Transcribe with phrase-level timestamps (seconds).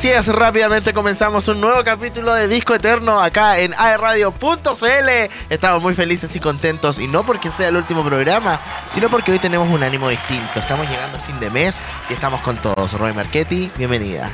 [0.00, 5.30] Así rápidamente comenzamos un nuevo capítulo de Disco Eterno acá en aerradio.cl.
[5.50, 8.58] Estamos muy felices y contentos y no porque sea el último programa,
[8.88, 10.58] sino porque hoy tenemos un ánimo distinto.
[10.58, 12.94] Estamos llegando a fin de mes y estamos con todos.
[12.94, 14.30] Roy Marchetti, bienvenida.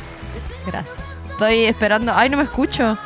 [0.65, 0.98] Gracias.
[1.30, 2.12] Estoy esperando.
[2.15, 2.96] Ay, no me escucho.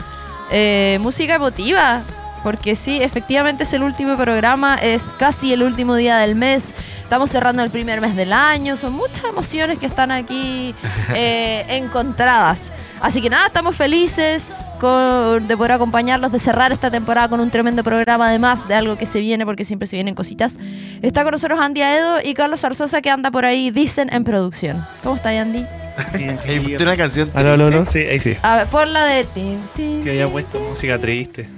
[0.50, 2.02] Eh, música emotiva.
[2.42, 6.72] Porque sí, efectivamente es el último programa, es casi el último día del mes.
[7.02, 8.76] Estamos cerrando el primer mes del año.
[8.76, 10.74] Son muchas emociones que están aquí
[11.14, 12.72] eh, encontradas.
[13.00, 17.50] Así que nada, estamos felices con- de poder acompañarlos, de cerrar esta temporada con un
[17.50, 20.56] tremendo programa, además de algo que se viene, porque siempre se vienen cositas.
[21.02, 24.82] Está con nosotros Andy Aedo y Carlos Arzosa, que anda por ahí, dicen, en producción.
[25.02, 25.66] ¿Cómo está, Andy?
[26.12, 27.30] Tiene una canción.
[27.34, 27.84] Aló, aló, aló.
[27.86, 28.34] Sí, ahí sí.
[28.42, 29.24] A ver, por la de...
[29.24, 30.02] tin, tin.
[30.02, 31.48] Que había puesto música triste.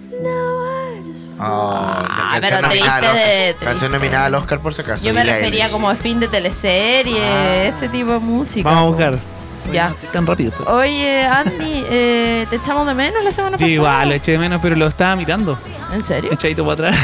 [1.45, 3.23] Oh, no, Ah, canción, pero nominada al de- Oscar.
[3.51, 3.65] triste.
[3.67, 5.05] canción nominada al Oscar por si acaso.
[5.07, 5.73] Yo me Billie refería Eilish.
[5.73, 8.69] como a fin de teleserie, ese tipo de música.
[8.69, 9.19] Vamos a buscar.
[9.73, 9.91] Ya.
[9.91, 10.51] No tan rápido.
[10.51, 10.65] esto.
[10.75, 13.75] Oye, Andy, eh, ¿te echamos de menos la semana Sí, pasada?
[13.75, 15.57] igual, lo eché de menos, pero lo estaba mirando.
[15.93, 16.33] ¿En serio?
[16.33, 16.97] Echadito para atrás.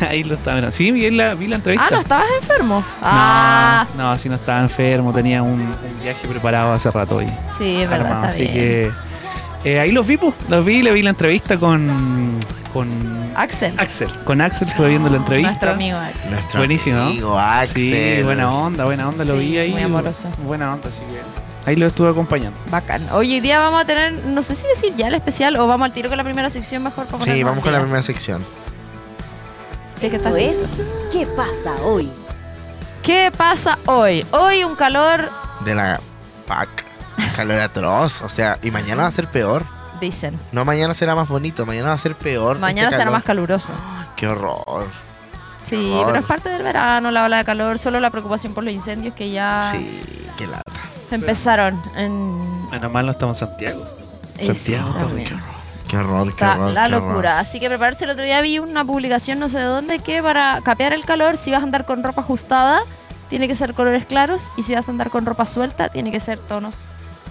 [0.10, 0.76] ahí lo estaba mirando.
[0.76, 1.86] Sí, vi la, vi la entrevista.
[1.88, 2.84] Ah, ¿no estabas enfermo?
[3.02, 5.10] Ah, No, no, sí, no estaba enfermo.
[5.14, 7.28] Tenía un, un viaje preparado hace rato hoy.
[7.56, 8.54] sí, es verdad, armado, está así bien.
[8.54, 8.92] que
[9.64, 10.34] eh, ahí los vi, pues.
[10.50, 12.38] Los vi, le vi la entrevista con.
[12.72, 12.88] Con
[13.36, 14.10] Axel, Axel.
[14.24, 15.50] Con Axel estuve viendo la entrevista.
[15.50, 16.30] nuestro amigo Axel.
[16.30, 17.82] Nuestro Buenísimo, amigo Axel.
[18.18, 19.72] Sí, buena onda, buena onda, lo Sí, vi ahí.
[19.72, 20.28] muy amoroso.
[20.44, 21.70] Buena onda, así que.
[21.70, 22.58] Ahí lo estuve acompañando.
[22.70, 23.06] Bacán.
[23.12, 25.92] Hoy día vamos a tener, no sé si decir ya el especial o vamos al
[25.92, 28.42] tiro con la primera sección mejor para Sí, vamos con la primera sección.
[29.94, 30.76] Sí, que Esto está es
[31.12, 32.10] ¿Qué pasa hoy?
[33.04, 34.26] ¿Qué pasa hoy?
[34.32, 35.28] Hoy un calor,
[35.64, 36.00] De la
[36.46, 36.68] fuck.
[37.36, 38.22] Calor atroz.
[38.22, 39.64] O sea, y mañana va a ser peor.
[40.06, 40.38] Dicen.
[40.52, 42.58] No mañana será más bonito, mañana va a ser peor.
[42.58, 43.72] Mañana este será más caluroso.
[44.16, 44.88] Qué horror.
[45.64, 46.06] Sí, horror.
[46.06, 49.14] pero es parte del verano, la ola de calor, solo la preocupación por los incendios
[49.14, 50.02] que ya Sí,
[50.36, 50.72] qué lata.
[51.10, 52.70] empezaron en...
[52.70, 53.84] Menos mal no estamos en Santiago.
[54.38, 55.28] Eso Santiago, también.
[55.88, 56.72] Qué horror, qué Está horror.
[56.72, 57.08] la qué horror.
[57.10, 57.38] locura.
[57.38, 58.04] Así que prepararse.
[58.04, 61.36] El otro día vi una publicación, no sé de dónde, que para capear el calor,
[61.36, 62.80] si vas a andar con ropa ajustada,
[63.28, 64.50] tiene que ser colores claros.
[64.56, 66.86] Y si vas a andar con ropa suelta, tiene que ser tonos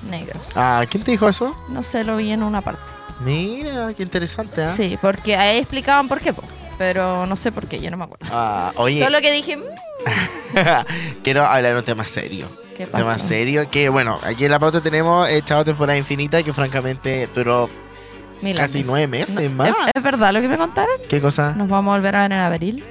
[0.10, 0.38] negros.
[0.56, 1.56] Ah, ¿quién te dijo eso?
[1.70, 2.82] No sé, lo vi en una parte.
[3.24, 4.74] Mira, qué interesante, ¿ah?
[4.76, 6.44] Sí, porque ahí explicaban por qué, po.
[6.78, 8.26] pero no sé por qué, yo no me acuerdo.
[8.32, 9.62] Ah, oye, Solo que dije, "Mm,
[11.24, 12.48] quiero hablar de un tema serio.
[12.76, 13.28] ¿qué Un tema pasó?
[13.28, 17.70] serio que, bueno, aquí en la pauta tenemos echado temporada infinita que francamente duró
[18.42, 18.88] Mil casi años.
[18.88, 19.70] nueve meses No, más.
[19.70, 20.90] ¿es, es verdad lo que me contaron?
[21.08, 21.54] ¿Qué cosa?
[21.56, 22.84] Nos vamos a volver a ver en abril.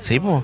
[0.00, 0.42] Sí, pues.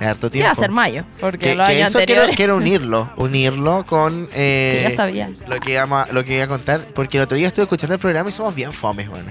[0.00, 0.46] Es harto ¿Qué tiempo.
[0.48, 1.04] va a ser mayo?
[1.20, 4.96] Porque Que, los que años eso quiero, anteriores quiero unirlo, unirlo con que eh, ya
[4.96, 5.30] sabía.
[5.46, 8.00] lo que iba, lo que iba a contar, porque el otro día estuve escuchando el
[8.00, 9.30] programa y somos bien fomes, bueno.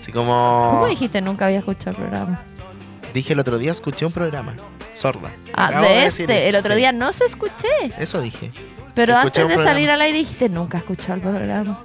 [0.00, 2.40] Así como ¿Cómo dijiste nunca había escuchado el programa?
[3.12, 4.54] dije el otro día, escuché un programa,
[4.94, 5.30] sorda.
[5.54, 6.48] Ah, Acabo de este.
[6.48, 6.78] El otro sí.
[6.80, 7.68] día no se escuché.
[7.98, 8.52] Eso dije.
[8.94, 11.80] Pero Escuché antes de salir al aire dijiste nunca he escuchado el programa.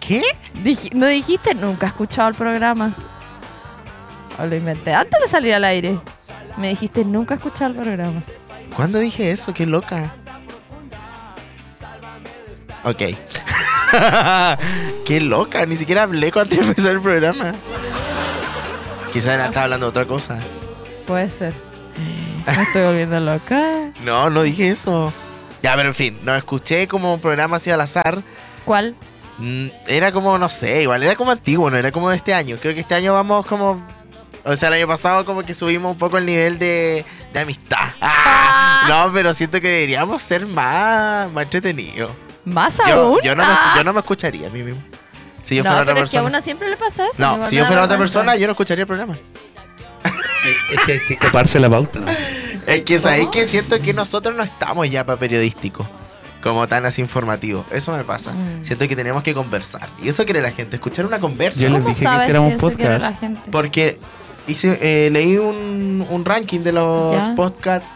[0.00, 0.22] ¿Qué?
[0.64, 2.96] Dij- no dijiste nunca he escuchado el programa.
[4.46, 4.94] Lo inventé.
[4.94, 5.98] Antes de salir al aire.
[6.56, 8.22] Me dijiste nunca he escuchado el programa.
[8.76, 9.52] ¿Cuándo dije eso?
[9.54, 10.12] Qué loca.
[12.84, 13.02] Ok.
[15.04, 17.52] Qué loca, ni siquiera hablé cuando empezó el programa.
[19.12, 20.38] Quizás estaba hablando de otra cosa.
[21.06, 21.52] Puede ser.
[22.46, 23.92] Me estoy volviendo loca.
[24.02, 25.12] No, no dije eso.
[25.62, 28.22] Ya, pero en fin, no escuché como un programa así al azar.
[28.64, 28.94] ¿Cuál?
[29.36, 32.56] Mm, Era como, no sé, igual era como antiguo, no era como de este año.
[32.60, 33.78] Creo que este año vamos como.
[34.44, 37.78] O sea, el año pasado como que subimos un poco el nivel de, de amistad.
[38.00, 42.10] Ah, no, pero siento que deberíamos ser más, más entretenidos.
[42.44, 43.18] ¿Más Yo, aún?
[43.22, 43.74] yo no me, Ah.
[43.76, 44.82] yo no me escucharía a mí mismo.
[45.42, 46.28] Si yo no, fuera pero otra es que a persona.
[46.28, 47.22] una siempre le pasa eso.
[47.36, 49.18] No, si yo fuera otra persona, yo no escucharía el programa.
[50.72, 52.00] Es que hay que coparse la pauta.
[52.00, 52.06] ¿no?
[52.66, 55.86] Es que sabéis que siento que nosotros no estamos ya para periodístico.
[56.42, 57.66] Como tan así informativo.
[57.70, 58.32] Eso me pasa.
[58.32, 58.64] Mm.
[58.64, 59.90] Siento que tenemos que conversar.
[60.02, 61.60] Y eso quiere la gente, escuchar una conversa.
[61.60, 63.14] Yo les ¿Cómo dije que hiciéramos podcast.
[63.52, 63.98] Porque
[64.50, 67.34] hice, eh, leí un, un ranking de los Ya.
[67.34, 67.90] podcasts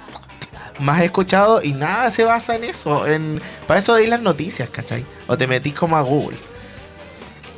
[0.80, 3.06] más escuchados y nada se basa en eso.
[3.06, 5.04] En, para eso veis las noticias, ¿cachai?
[5.26, 6.36] O te metís como a Google.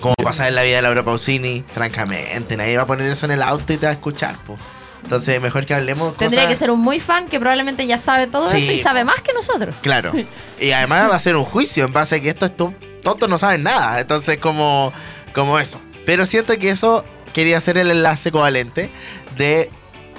[0.00, 2.56] Como pasar en la vida de Laura Pausini, francamente.
[2.56, 4.58] Nadie va a poner eso en el auto y te va a escuchar, po.
[5.02, 8.26] Entonces, mejor que hablemos Tendría cosas- que ser un muy fan que probablemente ya sabe
[8.26, 9.74] todo Sí, eso y sabe más que nosotros.
[9.82, 10.12] Claro.
[10.60, 13.38] Y además va a ser un juicio en base a que estos to- tontos no
[13.38, 14.00] saben nada.
[14.00, 14.92] Entonces, como,
[15.34, 15.80] como eso.
[16.04, 17.04] Pero siento que eso
[17.36, 18.88] quería hacer el enlace covalente
[19.36, 19.68] de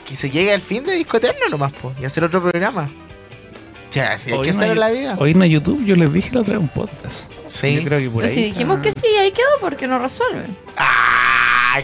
[0.08, 2.92] que se llegue al fin de Disco Eterno nomás, po, y hacer otro programa.
[3.90, 5.16] O sea, si hay que hacer la vida.
[5.18, 7.24] Hoy en YouTube yo les dije la otra vez un podcast.
[7.48, 7.78] Sí.
[7.78, 8.36] Yo creo que por Pero ahí.
[8.36, 10.56] si dijimos que sí, ahí quedó porque no resuelven.
[10.78, 11.27] ¡Ah!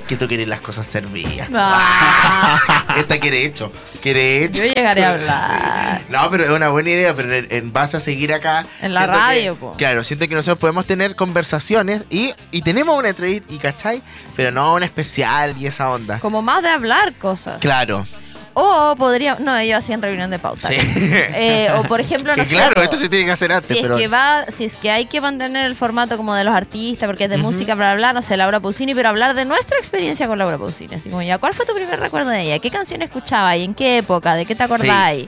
[0.02, 1.50] Que tú querías las cosas servidas.
[1.54, 2.86] Ah.
[2.98, 3.72] Esta quiere hecho.
[4.02, 4.64] Quiere hecho.
[4.66, 6.02] Yo llegaré a hablar.
[6.10, 8.66] No, pero es una buena idea, pero en, en base a seguir acá.
[8.82, 9.74] En la radio, que- po.
[9.78, 14.02] Claro, siento que nosotros podemos tener conversaciones y, y tenemos una entrevista, y ¿cachai?
[14.36, 16.20] Pero no una especial y esa onda.
[16.20, 17.60] Como más de hablar cosas.
[17.60, 18.06] Claro,
[18.54, 19.38] O podría.
[19.40, 20.68] No, ellos hacían reunión de pauta.
[20.68, 20.76] sí.
[20.76, 23.84] Eh, o por ejemplo, Que no sé, claro, esto se tiene que hacer antes, si
[23.84, 27.08] es que va, si es que hay que mantener el formato como de los artistas,
[27.08, 30.28] porque es de música, bla, bla, no sé, Laura Pausini, pero hablar de nuestra experiencia
[30.28, 30.96] con Laura Pausini.
[30.96, 32.60] Así como ya, ¿cuál fue tu primer recuerdo de ella?
[32.60, 34.36] ¿Qué canción escuchaba y en qué época?
[34.36, 35.28] ¿De qué te Sí.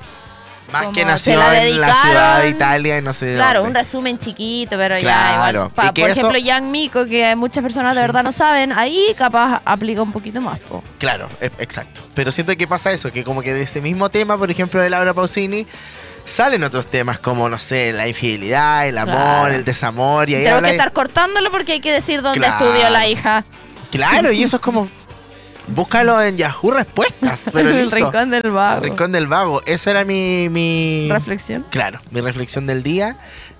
[0.72, 3.70] Más como que nació la en la ciudad de Italia y no sé Claro, dónde.
[3.70, 5.60] un resumen chiquito, pero ya Claro.
[5.60, 5.72] igual.
[5.74, 8.08] Pa- por eso- ejemplo, Jan Miko, que muchas personas de Sí.
[8.08, 10.60] verdad no saben, ahí capaz aplica un poquito más.
[10.62, 10.84] Po.
[10.98, 12.02] Claro, e- exacto.
[12.16, 14.90] Pero siento que pasa eso, que como que de ese mismo tema, por ejemplo, de
[14.90, 15.68] Laura Pausini,
[16.26, 19.48] salen otros temas como, no sé, la infidelidad, el amor, Claro.
[19.56, 20.30] el desamor.
[20.30, 22.66] Y ahí Tengo que estar cortándolo porque hay que decir dónde Claro.
[22.66, 23.46] estudió la hija.
[23.92, 24.90] Claro, y eso es como.
[25.68, 27.50] Búscalo en Yahoo Respuestas.
[27.54, 27.96] Pero el listo.
[27.96, 28.82] rincón del vago.
[28.82, 29.62] Rincón del Vago.
[29.66, 30.48] Esa era mi.
[30.50, 31.10] mi...
[31.12, 31.66] Reflexión.
[31.70, 33.16] Claro, mi reflexión del día.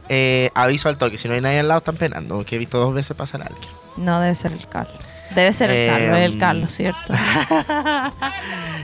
[0.08, 2.78] Eh, aviso al toque, si no hay nadie al lado están penando, que he visto
[2.78, 3.70] dos veces pasar a alguien.
[3.98, 5.00] No debe ser el Carlos.
[5.34, 6.38] Debe ser el Eh, Carlos, el.
[6.40, 7.14] Carlos, ¿cierto?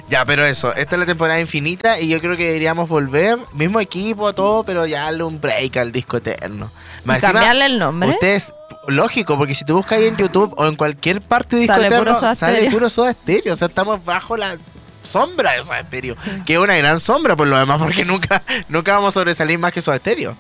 [0.09, 3.79] Ya, pero eso, esta es la temporada infinita y yo creo que deberíamos volver, mismo
[3.79, 6.69] equipo, todo, pero ya darle un break al disco eterno.
[7.06, 8.09] Y Más encima, cambiarle el nombre.
[8.09, 8.53] Ustedes,
[8.88, 12.16] lógico, porque si tú buscas ahí en YouTube o en cualquier parte de Sale puro
[12.16, 13.54] Soda sale puro soda estéreo.
[13.54, 14.57] O sea, estamos bajo la
[15.01, 16.16] sombra de Soda Stereo.
[16.45, 19.72] Que es una gran sombra por lo demás, porque nunca, nunca vamos a sobresalir más
[19.72, 20.36] que Soda Stereo.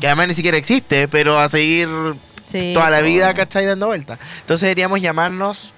[0.00, 1.88] Que además ni siquiera existe, pero a seguir
[2.44, 3.66] Sí, toda la vida, ¿cachai?
[3.66, 4.18] Dando vueltas.
[4.40, 5.74] Entonces deberíamos llamarnos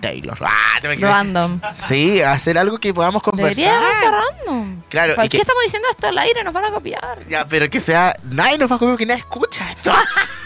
[0.00, 0.38] Taylor.
[0.40, 1.60] Ah, Random.
[1.72, 3.94] Sí, hacer algo que podamos conversar.
[3.94, 4.82] Ser random.
[4.88, 6.42] Claro, ¿Por qué que, estamos diciendo esto al aire?
[6.44, 7.26] Nos van a copiar.
[7.28, 8.16] ya, pero que sea.
[8.24, 9.92] Nadie nos va a comer porque nadie escucha esto.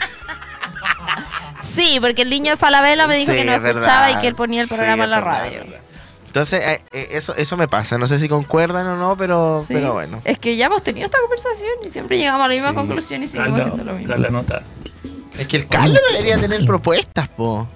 [1.66, 4.18] Sí, porque el niño de Falabella me dijo Sí, que no es escuchaba verdad.
[4.18, 5.58] y que él ponía el Sí, programa en la verdad, radio.
[5.60, 5.80] verdad.
[6.26, 7.96] Entonces, eh, eh, eso, eso me pasa.
[7.98, 9.72] No sé si concuerdan o no, pero, Sí.
[9.74, 10.20] pero bueno.
[10.24, 12.74] Es que ya hemos tenido esta conversación y siempre llegamos a la misma Sí.
[12.74, 14.14] conclusión y seguimos haciendo lo mismo.
[14.16, 14.62] la nota.
[15.38, 17.66] Es que el Carlos debería tener propuestas, po.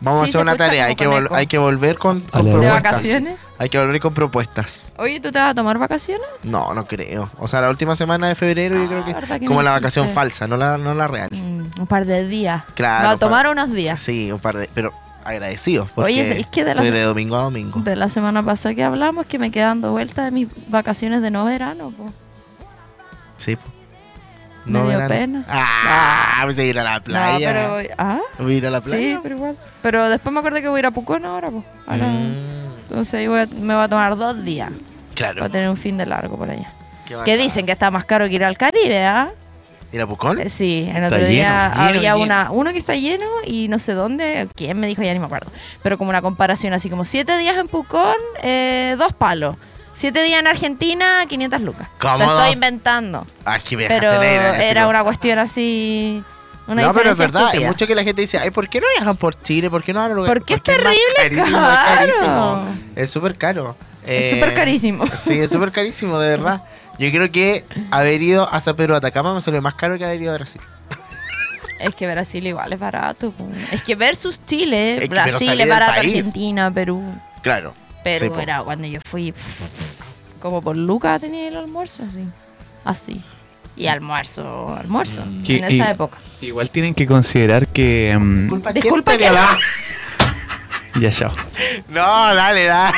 [0.00, 0.86] Vamos Sí, a hacer una tarea.
[0.86, 2.82] Hay que, hay que volver con, con Ale, ¿De propuestas.
[2.82, 3.38] vacaciones?
[3.60, 4.90] Hay que volver con propuestas.
[4.96, 6.26] Oye, ¿tú te vas a tomar vacaciones?
[6.44, 7.30] No, no creo.
[7.36, 9.72] O sea, la última semana de febrero yo creo Ah, ¿verdad que que como la
[9.72, 10.14] vacación dijiste?
[10.18, 11.28] falsa, no la, no la real.
[11.30, 12.62] Mm, un par de días.
[12.74, 14.00] Claro, a un par- tomar unos días.
[14.00, 14.70] Sí, un par de...
[14.74, 15.90] Pero agradecidos.
[15.94, 17.80] Porque Oye, ¿sabéis que de la de domingo a domingo.
[17.80, 21.30] De la semana pasada que hablamos, que me quedé dando vueltas de mis vacaciones de
[21.30, 21.90] no verano.
[21.90, 22.06] po.
[23.36, 23.56] Sí.
[23.56, 23.62] po.
[24.64, 25.08] Me dio verano.
[25.08, 25.44] pena.
[25.48, 27.52] Ah, pues a ir a la No, playa.
[27.78, 27.94] pero.
[27.98, 28.20] ¿Ah?
[28.38, 29.20] Voy a ir a la Sí, playa.
[29.22, 29.56] pero igual.
[29.82, 31.64] Pero después me acordé que voy a ir a Pucón ahora, pues.
[31.86, 32.59] Ahora- Mm,
[32.90, 34.70] Entonces ahí voy a- me va a tomar dos días
[35.14, 35.38] claro.
[35.38, 36.70] para tener un fin de largo por allá.
[37.24, 39.30] Que dicen que está más caro que ir al Caribe, ¿ah?
[39.92, 40.40] ¿Ir a Pucón?
[40.40, 42.18] Eh, Sí, el Está otro día lleno, había lleno.
[42.24, 45.24] una uno que está lleno y no sé dónde, quién me dijo, ya ni me
[45.26, 45.50] acuerdo.
[45.82, 49.56] Pero como una comparación así como siete días en Pucón, eh, dos palos.
[49.92, 51.88] Siete días en Argentina, 500 lucas.
[52.00, 52.38] Lo Cómodo.
[52.38, 53.26] estoy inventando.
[53.44, 56.22] Ah, que Pero así era como- una cuestión así...
[56.66, 57.66] Una no, pero es verdad, estúpida.
[57.68, 59.68] mucho que la gente dice, ay, ¿por qué no viajan por Chile?
[59.70, 60.38] ¿Por qué no van a lugares?
[60.38, 62.04] Porque es más terrible carísimo, caro.
[62.06, 62.66] Es carísimo.
[62.96, 63.76] Es súper caro.
[64.06, 65.04] Es Eh, súper carísimo.
[65.18, 66.62] Sí, es súper carísimo, de verdad.
[66.98, 70.04] Yo creo que haber ido a San Pedro de Atacama me salió más caro que
[70.04, 70.60] haber ido a Brasil.
[71.80, 73.32] Es que Brasil igual es barato.
[73.72, 75.92] Es que versus Chile, Es que- pero Brasil es barato.
[76.00, 77.02] Argentina, Perú.
[77.42, 77.74] Claro.
[78.04, 78.38] Perú Sí, po.
[78.40, 79.32] era cuando yo fui
[80.40, 82.26] como por Lucas tenía el almuerzo, así.
[82.84, 83.22] Así.
[83.76, 85.42] Y almuerzo, almuerzo, Mm.
[85.42, 86.18] Que- en esa y- época.
[86.40, 88.16] Igual tienen que considerar que.
[88.18, 89.58] mm, Disculpa, Disculpa ¿quién te que- violaba?
[91.00, 91.32] ya, chao.
[91.88, 92.96] No, dale, dale.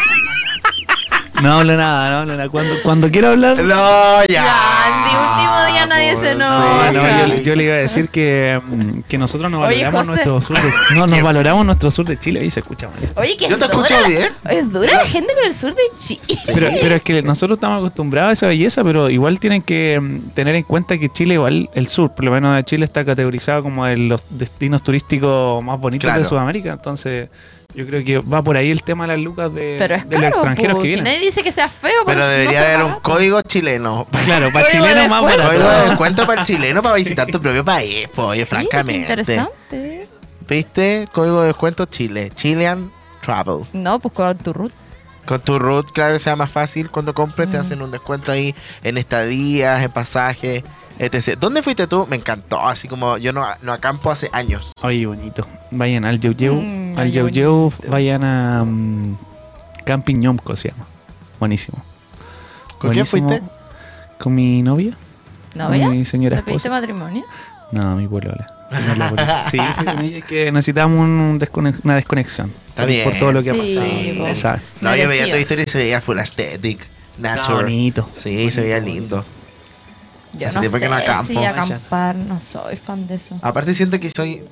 [1.43, 2.49] No hablo nada, no hablo nada.
[2.49, 3.57] Cuando, cuando quiero hablar.
[3.63, 4.27] No, ya.
[4.29, 6.91] Ya, Andy, último día nadie se enoja.
[6.91, 10.01] Sí, no, yo, yo le iba a decir que, mm, que nosotros nos Oye, valoramos
[10.09, 10.11] José.
[10.29, 12.41] nuestro sur de, no, nos valoramos nuestro sur de Chile.
[12.41, 13.21] Ahí se escucha mal esto.
[13.21, 14.29] Oye, que Yo te escucho la- bien.
[14.49, 16.21] Es dura la gente con el sur de Chile.
[16.55, 20.31] Pero, pero es que nosotros estamos acostumbrados a esa belleza, pero igual tienen que mm,
[20.35, 23.63] tener en cuenta que Chile, igual el sur, por lo menos de Chile, está categorizado
[23.63, 26.21] como de los destinos turísticos más bonitos Claro.
[26.21, 26.73] de Sudamérica.
[26.73, 27.29] Entonces,
[27.75, 30.19] yo creo que va por ahí el tema de las lucas de, Pero es de
[30.19, 30.83] los extranjeros po.
[30.83, 31.05] que Si vienen.
[31.12, 33.02] nadie dice que sea feo, Pero no debería sea haber un barato.
[33.02, 34.07] código chileno.
[34.25, 35.47] Claro, para de chilenos más descuento.
[35.49, 35.88] Código de barato.
[35.88, 39.00] descuento para el chileno para visitar tu propio país, pues, oye, Sí, francamente.
[39.00, 40.09] interesante.
[40.49, 41.09] ¿Viste?
[41.12, 42.31] Código de descuento Chile.
[42.35, 43.64] Chilean Travel.
[43.73, 44.73] No, pues con tu root.
[45.25, 46.91] Con tu root, claro, sea más fácil.
[46.91, 50.62] Cuando compres, te hacen un descuento ahí en estadías, en pasajes,
[50.99, 51.37] etc.
[51.39, 52.07] ¿Dónde fuiste tú?
[52.09, 52.61] Me encantó.
[52.67, 54.73] Así como yo no, no acampo hace años.
[54.83, 55.47] Oye, bonito.
[55.71, 56.55] Vayan al Yeu Yeu.
[56.61, 57.91] Mm, al Yeu Yeu, bonito.
[57.91, 58.65] vayan a
[59.85, 60.87] Camping Ñomco, se llama.
[61.41, 61.83] Buenísimo.
[62.79, 63.43] ¿Con quién fuiste?
[64.19, 64.93] Con mi novia.
[65.55, 65.87] ¿Novia?
[65.87, 66.81] Con mi señora ¿Le pediste esposa.
[66.81, 67.23] matrimonio?
[67.73, 68.47] No, mi polola.
[69.51, 69.59] Sí,
[70.17, 72.51] es que necesitamos un descone- una desconexión.
[72.71, 73.05] Está por, bien.
[73.05, 73.61] por todo lo que ha Sí,
[74.15, 74.29] pasado.
[74.29, 74.67] Exacto.
[74.81, 76.81] No, yo veía tu historia y se veía full aesthetic,
[77.17, 77.65] Está natural.
[77.65, 78.09] bonito.
[78.17, 79.25] Sí, se veía lindo.
[80.39, 81.25] Yo Hace no tiempo sé que no acampo.
[81.25, 83.39] si acampar, no soy fan de eso.
[83.43, 84.43] Aparte siento que soy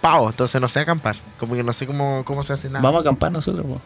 [0.00, 1.16] pavo, entonces no sé acampar.
[1.38, 2.80] Como que no sé cómo, cómo se hace nada.
[2.80, 3.80] Vamos a acampar nosotros, po.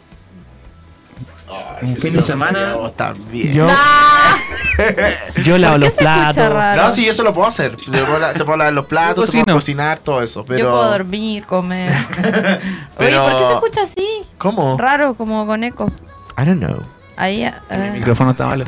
[1.83, 2.75] Un fin de semana.
[2.75, 3.53] vos también.
[3.53, 4.37] Yo, ¡Ah!
[5.45, 6.51] yo lavo ¿Por qué los platos.
[6.77, 7.77] No, sí, eso lo puedo hacer.
[7.77, 10.45] Yo puedo, la- te puedo lavar los platos, te puedo cocinar, todo eso.
[10.45, 10.59] Pero...
[10.61, 11.91] Yo puedo dormir, comer.
[12.99, 14.09] Oye, ¿por qué se escucha así?
[14.39, 14.77] ¿Cómo?
[14.79, 15.93] Raro, como con eco.
[16.39, 16.81] I don't know.
[17.17, 18.65] Ahí, eh, El micrófono está malo.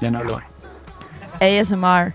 [0.00, 0.40] Ya no hablo.
[1.42, 2.14] ASMR.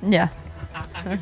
[0.00, 0.32] Ya.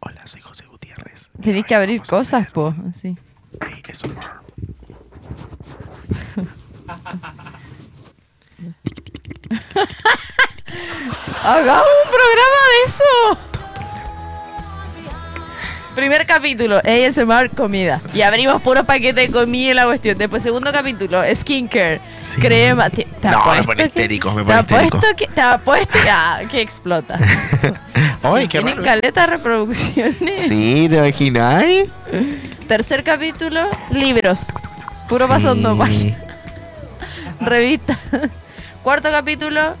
[0.00, 1.30] Hola, soy José Gutiérrez.
[1.42, 2.74] Tenéis que abrir cosas, po.
[2.98, 3.18] Sí.
[3.60, 4.40] ASMR.
[11.44, 13.04] Hagamos un programa de eso.
[15.94, 18.00] Primer capítulo, ASMR comida.
[18.14, 20.16] Y abrimos puros paquetes de comida y la cuestión.
[20.16, 22.00] Después, segundo capítulo, skincare.
[22.18, 22.40] Sí.
[22.40, 22.88] Crema.
[22.88, 24.96] Te, te No, me pone histérico, me Te pone histérico.
[24.96, 25.26] apuesto que.
[25.26, 27.18] Te apuesto ah, que explota.
[28.22, 30.40] Ay, Sí, qué Tienen caleta reproducciones.
[30.40, 31.90] Sí, ¿te imagináis?
[32.68, 34.46] Tercer capítulo, libros.
[35.08, 36.14] Puro pasando Sí.
[37.40, 37.98] Revista.
[38.82, 39.74] Cuarto capítulo,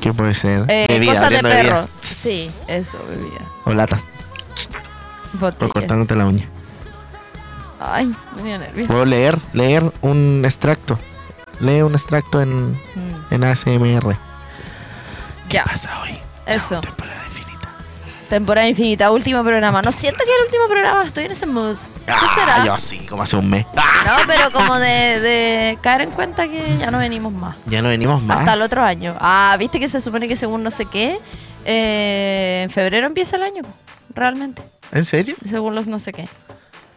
[0.00, 0.64] ¿Qué puede ser?
[0.68, 1.74] eh, Bebida, cosas de abriendo bebida.
[1.74, 1.90] perros.
[2.00, 3.40] Sí, eso, bebida.
[3.64, 4.06] O latas.
[5.34, 5.72] O Botella.
[5.72, 6.48] cortándote la uña.
[7.80, 8.86] Ay, me dio nervios.
[8.88, 10.98] Puedo leer, leer un extracto.
[11.60, 12.78] Lee un extracto en, Mm,
[13.32, 14.16] en ASMR.
[15.48, 16.18] Ya, pasa hoy?
[16.46, 16.80] eso.
[16.80, 17.68] Temporada infinita.
[18.28, 19.80] Temporada infinita, último programa.
[19.82, 21.76] No siento que el último programa, estoy en ese mood.
[22.06, 22.64] ¿Qué Ah, será?
[22.64, 23.66] yo sí, como hace un mes.
[23.76, 27.54] Ah, No, pero como de, de caer en cuenta que ya no venimos más.
[27.66, 28.38] ya no venimos más.
[28.40, 29.14] Hasta el otro año.
[29.20, 31.18] Ah, viste que se supone que según no sé qué,
[31.66, 33.62] eh, en febrero empieza el año,
[34.14, 34.62] realmente.
[34.92, 35.36] ¿En serio?
[35.48, 36.28] Según los no sé qué.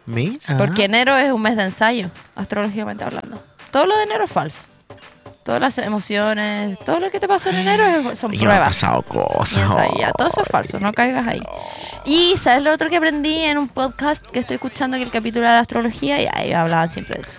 [0.06, 0.40] Mira.
[0.58, 3.42] Porque enero es un mes de ensayo, astrológicamente hablando.
[3.70, 4.62] Todo lo de enero es falso.
[5.44, 8.68] Todas las emociones, todo lo que te pasó en enero son Y me pruebas.
[8.68, 9.62] pasado cosas.
[9.62, 11.42] ensayo, ya, todo eso es falso, no caigas ahí.
[12.04, 15.48] Y ¿sabes lo otro que aprendí en un podcast que estoy escuchando que el capítulo
[15.48, 16.22] de astrología?
[16.22, 17.38] Y ahí hablaban siempre de eso.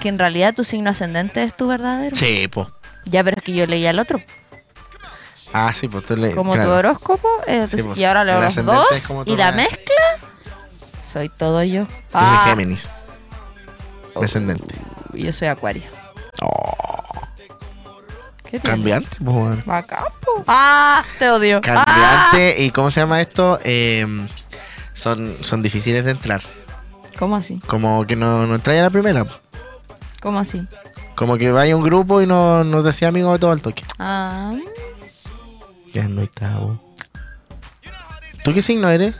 [0.00, 2.16] Que en realidad tu signo ascendente es tu verdadero.
[2.16, 2.68] Sí, po.
[3.04, 4.20] Ya, pero es que yo leía el otro.
[5.56, 6.34] Ah, sí, pues tú le.
[6.34, 6.68] Como claro.
[6.70, 7.28] tu horóscopo.
[7.46, 8.88] eh, Sí, pues, y ahora leo los dos.
[9.24, 9.94] Y la mezcla.
[11.08, 11.82] Soy todo yo.
[11.82, 12.90] Yo Ah, soy Géminis.
[14.14, 14.20] Oh.
[14.20, 14.74] Descendente.
[15.12, 15.84] Yo soy Acuario.
[16.42, 16.72] Oh,
[18.62, 19.64] cambiante, pues,
[20.24, 20.44] po.
[20.48, 21.58] Ah, te odio.
[21.58, 22.62] Ah, Cambiante.
[22.64, 23.58] ¿Y cómo se llama esto?
[23.62, 24.06] Eh,
[24.92, 26.42] son, son difíciles de entrar.
[27.18, 27.60] ¿Cómo así?
[27.66, 29.24] Como que no, no a la primera.
[30.20, 30.66] ¿Cómo así?
[31.14, 33.84] Como que vaya un grupo y no nos decía amigos de todo el toque.
[34.00, 34.52] Ah,
[35.94, 36.08] Ya
[36.58, 36.80] bo.
[38.42, 39.14] ¿Tú qué signo eres?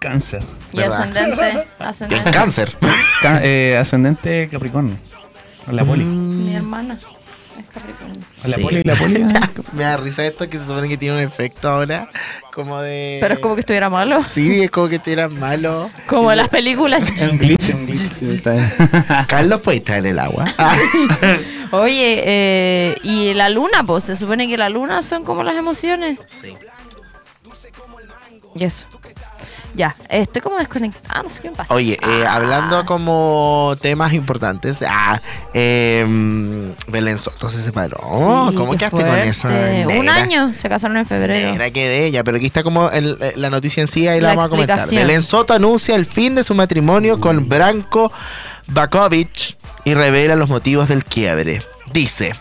[0.00, 0.42] Cáncer.
[0.72, 1.00] y ¿Verdad?
[1.02, 1.50] ascendente.
[1.50, 2.30] En Ascendente.
[2.32, 2.76] cáncer.
[3.20, 4.96] Ca- eh, ascendente Capricornio.
[5.68, 6.04] La poli.
[6.04, 6.96] Mi hermana
[7.58, 8.20] es Capricornio.
[8.44, 8.62] La Sí.
[8.62, 9.24] poli y la poli.
[9.72, 12.08] Me da risa esto que se supone que tiene un efecto ahora.
[12.52, 13.18] Como de.
[13.20, 14.22] Pero es como que estuviera malo.
[14.24, 15.90] Sí, es como que estuviera malo.
[16.06, 17.08] Como en las películas.
[17.10, 17.86] Es un glitch, un.
[19.28, 20.52] Carlos, ¿puedes traer el agua?
[21.70, 26.18] Oye, eh, y la luna, pues se supone que la luna son como las emociones.
[26.42, 26.54] Sí.
[28.54, 28.86] Y eso.
[29.74, 31.02] Ya, estoy como desconectada.
[31.08, 31.72] Ah, no sé qué me pasa.
[31.72, 32.34] Oye, eh, Ah.
[32.34, 35.20] hablando como temas importantes, ah,
[35.54, 36.04] eh,
[36.88, 37.98] Belén Soto se separó.
[38.50, 39.28] Sí, ¿Cómo qué quedaste con fuerte.
[39.28, 39.48] esa?
[39.48, 40.14] Un negra?
[40.14, 41.50] año, se casaron en febrero.
[41.52, 44.20] Negra que de ella, pero aquí está como el- eh, la noticia en sí, ahí
[44.20, 44.88] la, La vamos a comentar.
[44.90, 48.12] Belén Soto anuncia el fin de su matrimonio con Branko
[48.66, 51.62] Bakovic y revela los motivos del quiebre.
[51.92, 52.34] Dice,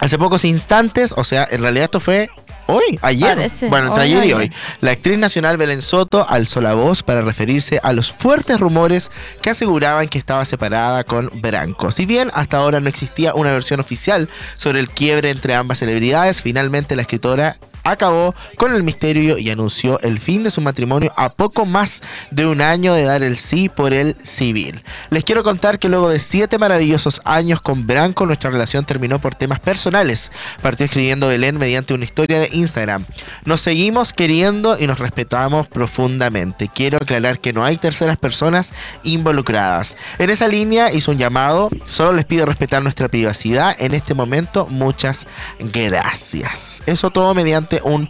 [0.00, 2.30] hace pocos instantes, o sea, en realidad esto fue
[2.68, 3.34] hoy, ayer.
[3.34, 4.52] Parece, bueno, entre hoy, ayer y hoy.
[4.80, 9.10] La actriz nacional Belén Soto alzó la voz para referirse a los fuertes rumores
[9.42, 11.90] que aseguraban que estaba separada con Branco.
[11.90, 16.42] Si bien hasta ahora no existía una versión oficial sobre el quiebre entre ambas celebridades,
[16.42, 21.30] finalmente la escritora acabó con el misterio y anunció el fin de su matrimonio a
[21.30, 24.82] poco más de un año de dar el sí por el civil.
[25.10, 29.34] Les quiero contar que luego de siete maravillosos años con Branco, nuestra relación terminó por
[29.34, 30.30] temas personales.
[30.62, 33.04] Partió escribiendo Belén mediante una historia de Instagram.
[33.44, 36.68] Nos seguimos queriendo y nos respetamos profundamente.
[36.68, 39.96] Quiero aclarar que no hay terceras personas involucradas.
[40.18, 41.70] En esa línea hizo un llamado.
[41.84, 44.66] Solo les pido respetar nuestra privacidad en este momento.
[44.66, 45.26] Muchas
[45.58, 46.82] gracias.
[46.86, 48.08] Eso todo mediante un,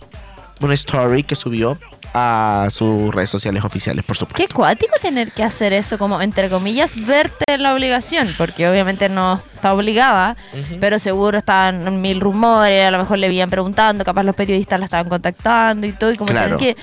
[0.60, 1.78] una story que subió
[2.14, 4.54] a sus redes sociales oficiales, por Qué supuesto.
[4.54, 9.74] cuático tener que hacer eso, como entre comillas, verte la obligación, porque obviamente no está
[9.74, 10.34] obligada,
[10.80, 14.86] pero seguro estaban mil rumores, a lo mejor le habían preguntando, capaz los periodistas la
[14.86, 16.56] estaban contactando y todo, y como Claro.
[16.56, 16.82] tener que,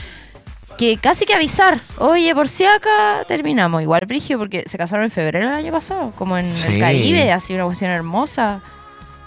[0.78, 3.82] que casi que avisar, oye, por si acá terminamos.
[3.82, 6.68] Igual, Brigio, porque se casaron en febrero del año pasado, como en Sí.
[6.76, 8.62] el Caribe, así una cuestión hermosa.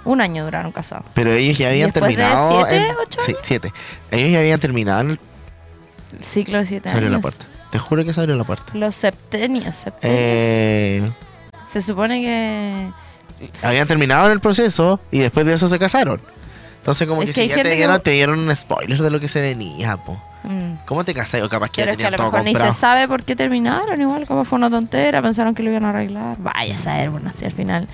[0.09, 1.05] Un año duraron casados.
[1.15, 2.67] Pero ellos ya habían después de terminado.
[2.67, 3.73] siete, ocho Sí, siete.
[4.11, 5.01] Ellos ya habían terminado.
[5.03, 5.21] el-
[6.19, 7.19] El ciclo de siete Se abrió años.
[7.19, 7.45] la puerta.
[7.71, 8.73] Te juro que se abrió la puerta.
[8.75, 10.19] Los septenios, septenios.
[10.21, 11.11] Eh,
[11.67, 12.91] Se supone que...
[13.63, 16.21] habían terminado en el proceso y después de eso se casaron.
[16.79, 19.29] Entonces, como Es que, si ya te dieron, te dieron un spoiler de lo que
[19.29, 20.19] se venía, po.
[20.45, 20.87] Mm.
[20.87, 21.43] ¿Cómo te casas?
[21.43, 23.07] O capaz que Pero ya es que a tenían lo todo mejor ni se sabe
[23.07, 26.37] por qué terminaron, igual como fue una tontera, pensaron que lo iban a arreglar.
[26.39, 27.87] Vaya a saber, bueno, así al final.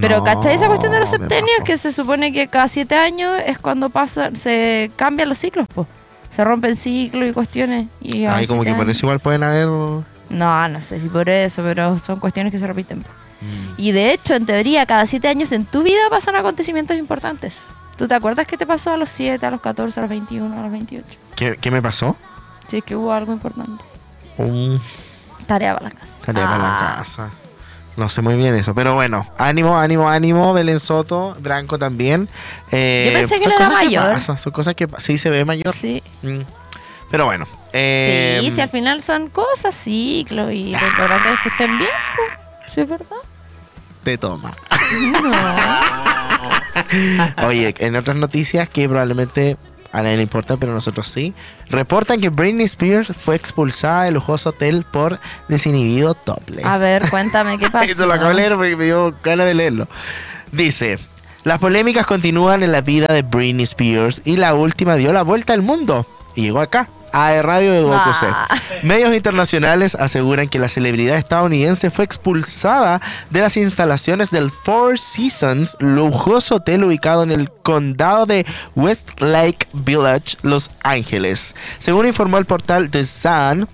[0.00, 1.58] Pero No, ¿cachai esa cuestión de los septenios?
[1.64, 5.86] Que se supone que cada siete años es cuando pasa, se cambian los ciclos, pues.
[6.30, 7.88] Se rompen ciclos y cuestiones.
[8.00, 8.88] Y Ay, como que años.
[8.88, 9.66] eso igual pueden haber.
[9.66, 13.00] No, no sé si por eso, pero son cuestiones que se repiten.
[13.00, 13.74] Mm.
[13.76, 17.64] Y de hecho, en teoría, cada siete años en tu vida pasan acontecimientos importantes.
[17.98, 20.58] ¿Tú te acuerdas qué te pasó a los 7, a los 14, a los 21,
[20.58, 21.06] a los 28?
[21.36, 22.16] ¿Qué, qué me pasó?
[22.70, 23.84] Es que hubo algo importante.
[24.38, 24.80] Un
[25.46, 26.14] Tarea para la casa.
[26.24, 26.94] tarea para la Ah.
[26.98, 27.30] casa.
[27.96, 32.26] No sé muy bien eso, pero bueno, ánimo, ánimo, ánimo, Belén Soto, Branco también.
[32.70, 34.12] Eh, Yo pensé que son era cosas mayor.
[34.12, 35.72] pasan, son cosas que sí se ve mayor.
[35.74, 36.02] Sí.
[36.22, 36.40] Mm.
[37.10, 37.46] Pero bueno.
[37.74, 40.80] eh, sí, si al final son cosas, ciclos, y es
[41.42, 42.32] que estén bien, pues.
[42.74, 43.06] Sí, es verdad.
[44.04, 44.52] Te toma.
[45.22, 45.32] No.
[47.46, 49.56] Oye, en otras noticias que probablemente
[49.92, 51.34] a nadie le importa, pero nosotros sí,
[51.68, 56.64] reportan que Britney Spears fue expulsada del lujoso hotel por desinhibido topless.
[56.64, 57.84] A ver, cuéntame qué pasó.
[57.92, 59.88] Eso lo acabo de leer porque me dio ganas de leerlo.
[60.50, 60.98] Dice,
[61.44, 65.52] las polémicas continúan en la vida de Britney Spears y la última dio la vuelta
[65.52, 66.88] al mundo y llegó acá.
[67.12, 68.26] A Radio de Duocuce.
[68.28, 68.48] Ah.
[68.82, 75.76] Medios internacionales aseguran que la celebridad estadounidense fue expulsada de las instalaciones del Four Seasons,
[75.78, 81.54] lujoso hotel ubicado en el condado de Westlake Village, Los Ángeles.
[81.78, 83.68] Según informó el portal The Sun,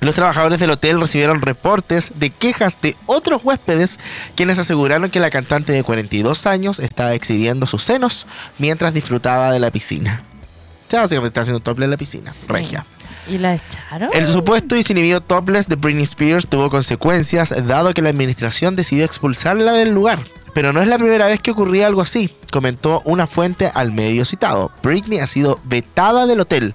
[0.00, 3.98] los trabajadores del hotel recibieron reportes de quejas de otros huéspedes
[4.36, 8.26] quienes aseguraron que la cantante de 42 años estaba exhibiendo sus senos
[8.58, 10.22] mientras disfrutaba de la piscina.
[10.96, 12.46] Básicamente está haciendo tople en la piscina, Sí.
[12.48, 12.86] regia.
[13.28, 14.08] ¿Y la echaron?
[14.14, 19.04] El supuesto y inhibido topless de Britney Spears tuvo consecuencias dado que la administración decidió
[19.04, 20.20] expulsarla del lugar.
[20.54, 24.24] Pero no es la primera vez que ocurría algo así, comentó una fuente al medio
[24.24, 24.72] citado.
[24.82, 26.74] Britney ha sido vetada del hotel.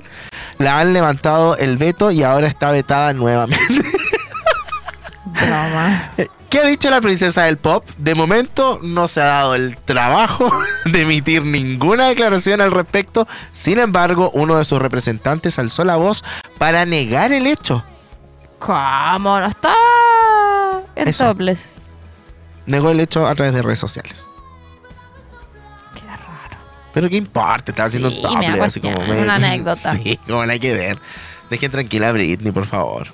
[0.60, 3.66] La han levantado el veto y ahora está vetada nuevamente.
[6.50, 7.84] ¿Qué ha dicho la princesa del pop?
[7.98, 10.52] De momento no se ha dado el trabajo
[10.86, 13.28] de emitir ninguna declaración al respecto.
[13.52, 16.24] Sin embargo, uno de sus representantes alzó la voz
[16.58, 17.84] para negar el hecho.
[18.60, 19.74] ¿Cómo no está?
[20.96, 21.26] En Eso.
[21.26, 21.66] topless.
[22.66, 24.28] Negó el hecho a través de redes sociales.
[25.96, 26.58] Qué raro.
[26.94, 29.92] Pero qué importa, estaba haciendo Sí, un tople, mira, así como una anécdota.
[29.94, 30.98] Sí, como no hay que ver.
[31.50, 33.08] Dejen tranquila a Britney, por favor.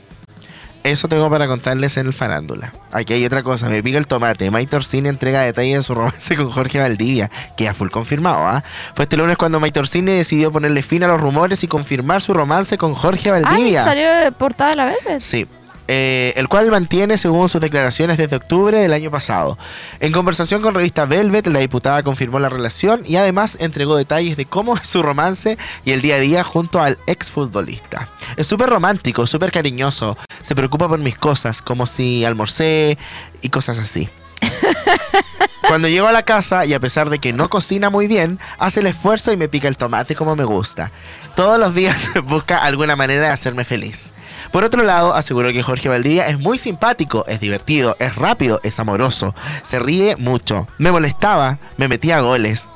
[0.89, 2.73] Eso tengo para contarles en el farándula.
[2.91, 4.49] Aquí hay otra cosa, me pica el tomate.
[4.49, 8.63] Maite Orsini entrega detalles de su romance con Jorge Valdivia, que ya full confirmado, ¿ah?
[8.95, 12.34] Fue este lunes cuando Maite Orsini decidió ponerle fin a los rumores y confirmar su
[12.34, 13.84] romance con Jorge Ay, Valdivia.
[13.84, 15.21] salió de portada de la Velvet.
[15.21, 15.45] Sí.
[15.91, 19.58] Eh, el cual mantiene según sus declaraciones desde octubre del año pasado.
[19.99, 24.45] En conversación con revista Velvet, la diputada confirmó la relación y además entregó detalles de
[24.45, 28.08] cómo es su romance y el día a día junto al exfutbolista.
[28.38, 32.99] Es súper romántico, súper cariñoso, se preocupa por mis cosas, como si almorcé
[33.41, 34.10] y cosas así.
[35.67, 38.82] Cuando llego a la casa y a pesar de que no cocina muy bien, hace
[38.82, 40.91] el esfuerzo y me pica el tomate como me gusta.
[41.36, 44.13] Todos los días busca alguna manera de hacerme feliz.
[44.52, 48.80] Por otro lado, aseguró que Jorge Valdivia es muy simpático, es divertido, es rápido, es
[48.80, 50.67] amoroso, se ríe mucho.
[50.78, 52.69] Me molestaba, me metía goles.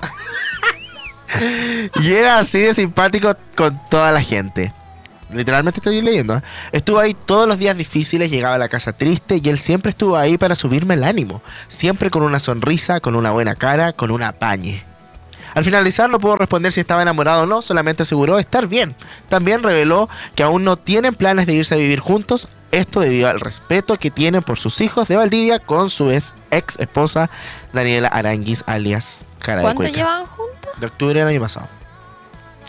[2.01, 4.71] y era así de simpático con toda la gente.
[5.31, 6.37] Literalmente estoy leyendo.
[6.37, 6.41] ¿eh?
[6.71, 10.15] Estuvo ahí todos los días difíciles, llegaba a la casa triste y él siempre estuvo
[10.15, 11.41] ahí para subirme el ánimo.
[11.67, 14.83] Siempre con una sonrisa, con una buena cara, con una pañe.
[15.53, 18.95] Al finalizar no pudo responder si estaba enamorado o no, solamente aseguró estar bien.
[19.29, 23.39] También reveló que aún no tienen planes de irse a vivir juntos, esto debido al
[23.39, 27.29] respeto que tienen por sus hijos de Valdivia con su ex, ex esposa
[27.71, 29.95] Daniela Aranguis alias Cara de ¿Cuánto Cueca.
[29.97, 30.71] llevan juntos?
[30.79, 31.67] De octubre del año pasado.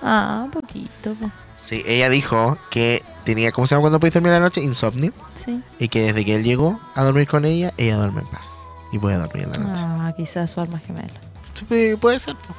[0.02, 1.14] Ah, poquito.
[1.14, 1.30] po.
[1.56, 4.60] Sí, ella dijo que tenía, ¿cómo se llama cuando puede terminar la noche?
[4.60, 5.12] Insomnio.
[5.42, 5.62] Sí.
[5.78, 8.50] Y que desde que él llegó a dormir con ella, ella duerme en paz.
[8.92, 9.82] Y puede dormir en la noche.
[9.82, 11.08] Ah, quizás su alma gemela.
[11.54, 12.36] Sí, puede ser.
[12.36, 12.54] po.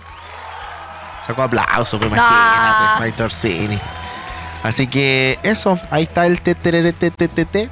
[1.25, 2.95] Sacó aplauso, pues Ah.
[2.95, 3.79] imagínate, Maite Orsini.
[4.63, 7.69] Así que eso, ahí está el TTRTTT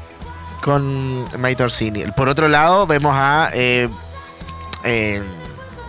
[0.61, 2.03] con Mike Orsini.
[2.15, 3.89] Por otro lado, vemos a eh,
[4.83, 5.21] eh,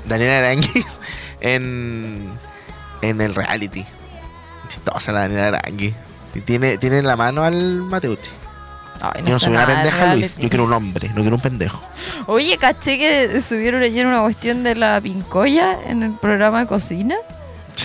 [0.07, 0.87] Daniela Aranguis
[1.41, 2.39] en,
[3.03, 3.85] en el reality.
[4.69, 5.95] Chistosa la Daniela Aranguis.
[6.45, 8.31] Tiene, tiene en la mano al Mateucci.
[9.01, 10.39] Ay, Yo no soy una pendeja, Luis.
[10.39, 11.81] Yo quiero un hombre, no quiero un pendejo.
[12.27, 17.17] Oye, caché que subieron ayer una cuestión de la pincoya en el programa de cocina.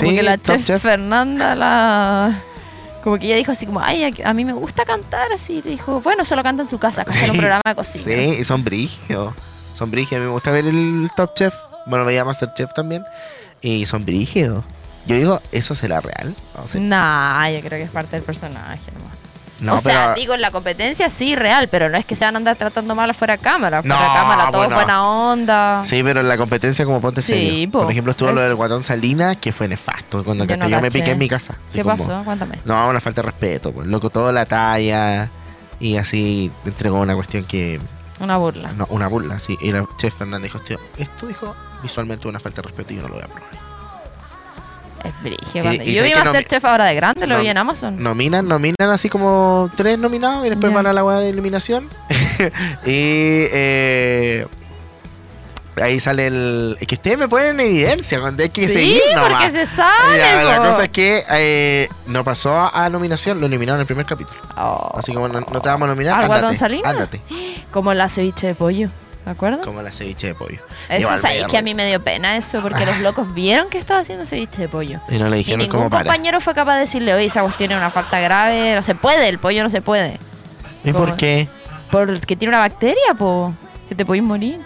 [0.06, 0.82] Como que la chef, Chef.
[0.82, 2.40] Fernanda la...
[3.04, 5.62] Como que ella dijo así como, ay, a- a mí me gusta cantar así.
[5.66, 8.04] Y dijo, bueno, solo canta en su casa, acá en un Sí, programa de cocina.
[8.04, 9.34] Sí, y son brígidos.
[9.76, 10.18] Son brígidos.
[10.18, 11.54] A mí me gusta ver el Top Chef.
[11.86, 13.04] Bueno, veía Masterchef también.
[13.62, 14.64] Y son brígidos.
[15.06, 16.36] Yo digo, ¿eso será real?
[16.58, 16.80] No sé.
[16.82, 19.18] Nah, yo creo que es parte del personaje nomás.
[19.62, 22.26] No, o sea, pero- digo, en la competencia sí, real, pero no es que se
[22.26, 23.82] van a andar tratando mal fuera de cámara.
[23.82, 24.76] Fuera No, de cámara, todo bueno.
[24.76, 25.82] buena onda.
[25.84, 27.72] Sí, pero en la competencia como ponte Sí, serio.
[27.72, 30.24] po, Por ejemplo, estuvo lo del guatón Salina, que fue nefasto.
[30.24, 31.56] Cuando Yo yo, no yo me piqué en mi casa.
[31.74, 32.24] ¿Qué como, pasó?
[32.24, 32.60] Cuéntame.
[32.66, 33.72] No, una falta de respeto.
[33.72, 33.88] Pues.
[33.88, 35.30] Loco, toda la talla.
[35.80, 37.80] Y así entregó una cuestión que.
[38.20, 38.72] Una burla.
[38.74, 39.58] No, una burla, sí.
[39.62, 43.04] Y la chef Fernández dijo, "Tío, esto dijo visualmente una falta de respeto y yo
[43.04, 43.69] no lo voy a probar.
[45.04, 45.60] Es brígido.
[45.60, 47.58] Y- cuando- y Yo sabes vi que no- Masterchef ahora de grande, lo vi en
[47.58, 48.02] Amazon.
[48.02, 50.76] Nominan, nominan así como tres nominados y después Ya.
[50.78, 51.88] van a la hueá de eliminación.
[52.86, 54.46] y eh,
[55.82, 56.78] ahí sale el.
[56.80, 59.30] Es que ustedes me ponen en evidencia cuando hay que sí, seguir nomás.
[59.46, 60.18] porque se sale.
[60.18, 60.64] Ya, la po.
[60.64, 64.40] cosa es que eh, no pasó a, a nominación, lo eliminaron en el primer capítulo.
[64.58, 64.94] Oh.
[64.98, 66.90] Así como no, no te vamos a nominar, ¿Al Guatón ándate, Salina?
[66.90, 67.22] ándate.
[67.72, 68.90] Como la ceviche de pollo.
[69.26, 69.62] ¿De acuerdo?
[69.62, 70.60] Como la ceviche de pollo.
[70.88, 73.78] Eso sabéis me que a mí me dio pena eso, porque los locos vieron que
[73.78, 75.00] estaba haciendo ceviche de pollo.
[75.10, 76.04] Y no le Y dijeron ningún cómo para.
[76.06, 79.28] compañero fue capaz de decirle, oye, esa cuestión es una falta grave, no se puede,
[79.30, 80.18] el pollo no se puede.
[80.84, 81.06] ¿Y ¿Cómo?
[81.06, 81.48] por qué?
[81.92, 83.54] Porque tiene una bacteria, po,
[83.88, 84.58] que te podéis morir.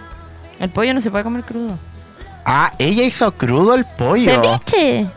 [0.60, 1.78] El pollo no se puede comer crudo.
[2.46, 4.24] Ah, ella hizo crudo el pollo.
[4.24, 5.08] ¡Ceviche!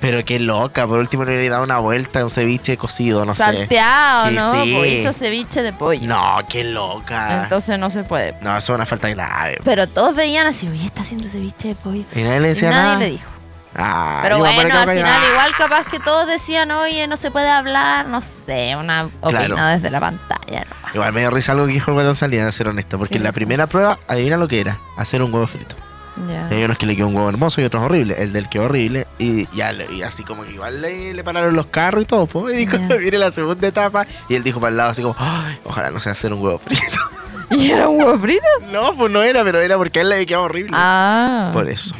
[0.00, 3.34] Pero qué loca, por último le he dado una vuelta a un ceviche cocido, no
[3.34, 3.42] sé.
[3.44, 4.64] Salteado, ¿no?
[4.64, 4.74] sí.
[4.74, 6.00] Pues hizo ceviche de pollo.
[6.06, 7.42] No, qué loca.
[7.42, 8.34] Entonces no se puede.
[8.40, 9.58] no, eso es una falta grave.
[9.62, 12.04] Pero todos veían así, oye, está haciendo ceviche de pollo.
[12.14, 12.96] Y nadie le Y decía nadie nada.
[12.98, 13.30] le dijo.
[13.76, 15.28] Ah, Pero bueno, al final ah.
[15.30, 19.54] igual capaz que todos decían, oye, no se puede hablar, no sé, una Claro.
[19.66, 20.64] desde la pantalla.
[20.68, 20.94] ¿no?
[20.94, 22.98] Igual me dio risa algo que dijo el guatón salida, de ser honesto.
[22.98, 25.76] Porque ¿Qué en la primera prueba, adivina lo que era: hacer un huevo frito.
[26.28, 26.48] Ya.
[26.50, 28.14] Y hay unos que le quedó un huevo hermoso y otros horrible.
[28.18, 29.06] El del que horrible.
[29.18, 32.26] Y ya y así como que igual le, le pararon los carros y todo.
[32.26, 32.50] po.
[32.50, 32.96] Y dijo, Ya.
[32.96, 34.06] viene la segunda etapa.
[34.28, 36.58] Y él dijo para el lado así como, "Ay, ojalá no sea hacer un huevo
[36.58, 36.98] frito.
[37.50, 38.46] ¿Y era un huevo frito?
[38.72, 40.72] no, pues no era, pero era porque a él le quedaba horrible.
[40.74, 41.50] Ah.
[41.52, 41.94] Por eso.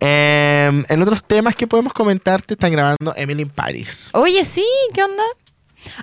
[0.00, 4.10] Em, en otros temas que podemos comentarte, están grabando Emily in Paris.
[4.14, 5.24] Oye, sí, ¿qué onda?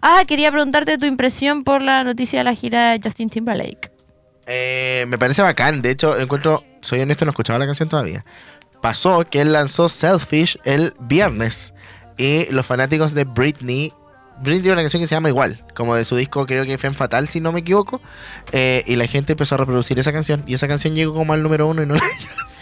[0.02, 3.92] Ah, quería preguntarte tu impresión por la noticia de la gira de Justin Timberlake.
[4.48, 5.82] Eh, me parece bacán.
[5.82, 8.24] De hecho, encuentro, soy honesto, no escuchaba la canción todavía.
[8.82, 11.74] Pasó que él lanzó Selfish el viernes.
[12.18, 13.92] Y los fanáticos de Britney.
[14.42, 16.96] Britney tiene una canción que se llama igual, como de su disco, creo que Femme
[16.96, 18.02] Fatal, si no me equivoco.
[18.52, 20.44] Eh, y la gente empezó a reproducir esa canción.
[20.46, 22.02] Y esa canción llegó como al número uno y no la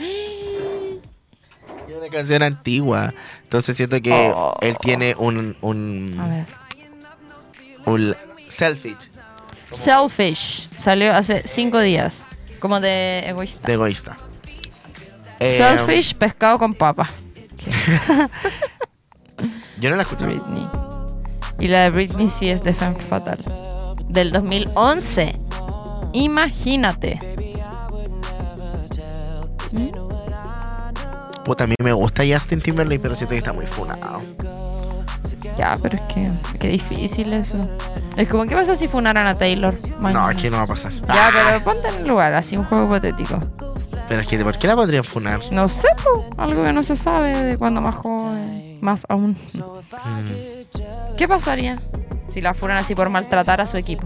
[1.89, 3.13] Es una canción antigua.
[3.43, 4.55] Entonces siento que Oh.
[4.61, 5.55] él tiene un.
[5.61, 6.45] un, A ver.
[7.85, 8.15] un
[8.47, 9.09] selfish
[9.71, 10.69] Selfish.
[10.77, 12.25] Salió hace cinco días.
[12.63, 13.67] Como de egoísta.
[13.67, 14.15] de egoísta.
[15.37, 17.09] Eh, Selfish, pescado con papa.
[19.81, 20.27] Yo no la escuché.
[20.27, 20.65] Britney.
[21.59, 23.43] Y la de Britney sí es de Femme Fatal.
[24.07, 25.35] Del 2011.
[26.13, 27.19] Imagínate.
[29.73, 29.91] ¿Mm?
[31.59, 34.21] A mí me gusta Justin Timberlake, pero siento que está muy funado.
[35.57, 37.57] Ya, pero es que qué difícil eso.
[38.17, 39.75] Es como, ¿qué pasa si funaran a Taylor?
[39.89, 40.29] No, mañana?
[40.29, 40.91] aquí no va a pasar.
[41.07, 43.39] Ya, pero ponte en el lugar, así un juego hipotético.
[44.09, 45.39] Pero es que, ¿por qué la podrían funar?
[45.51, 48.79] No sé, po, algo que no se sabe de cuando más joven.
[48.81, 49.37] Más aún.
[49.53, 51.77] Mm, ¿Qué pasaría
[52.27, 54.05] si la fueran así por maltratar a su equipo?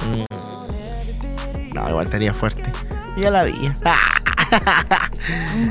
[0.00, 0.24] mm.
[1.74, 2.64] No, igual estaría fuerte.
[3.16, 3.52] Ya la vi.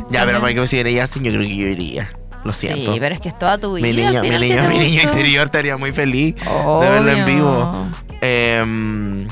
[0.09, 2.09] ya, pero para que considere Justin, yo creo que yo iría.
[2.43, 2.93] Lo siento.
[2.93, 3.87] Sí, pero es que es toda tu vida.
[3.87, 5.09] mi niño, mi final, ¿qué niño, te mi niño gustó?
[5.17, 7.87] interior estaría muy feliz de verlo en vivo.
[8.21, 9.27] Em,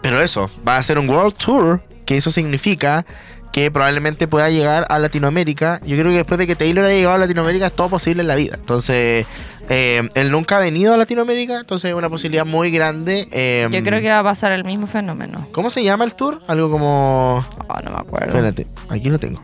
[0.00, 3.04] pero eso, va a ser un World Tour, que eso significa
[3.52, 5.78] que probablemente pueda llegar a Latinoamérica.
[5.84, 8.28] Yo creo que después de que Taylor haya llegado a Latinoamérica es todo posible en
[8.28, 8.54] la vida.
[8.58, 9.26] Entonces,
[9.68, 13.28] em, él nunca ha venido a Latinoamérica, entonces es una posibilidad muy grande.
[13.30, 15.48] em, Yo creo que va a pasar el mismo fenómeno.
[15.52, 16.40] ¿Cómo se llama el tour?
[16.48, 17.44] Algo como...
[17.68, 18.28] Oh, no me acuerdo.
[18.28, 19.42] Espérate, aquí lo tengo.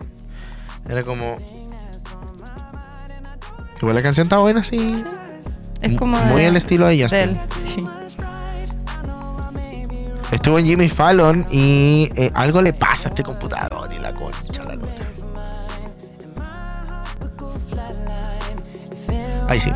[0.88, 1.36] Era como...
[3.78, 5.04] Igual la canción está buena, sí.
[5.80, 7.18] Es como Muy de- al estilo de Justin.
[7.18, 7.86] de él, sí.
[10.32, 14.62] Estuvo en Jimmy Fallon y eh, algo le pasa a este computador y la concha
[14.64, 14.88] la luna.
[19.48, 19.70] Ahí sí.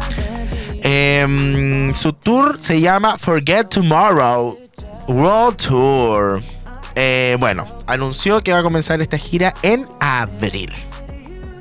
[0.83, 4.59] Em, su tour se llama Forget Tomorrow
[5.09, 6.43] World Tour.
[6.95, 10.73] Eh, bueno, anunció que va a comenzar esta gira en abril.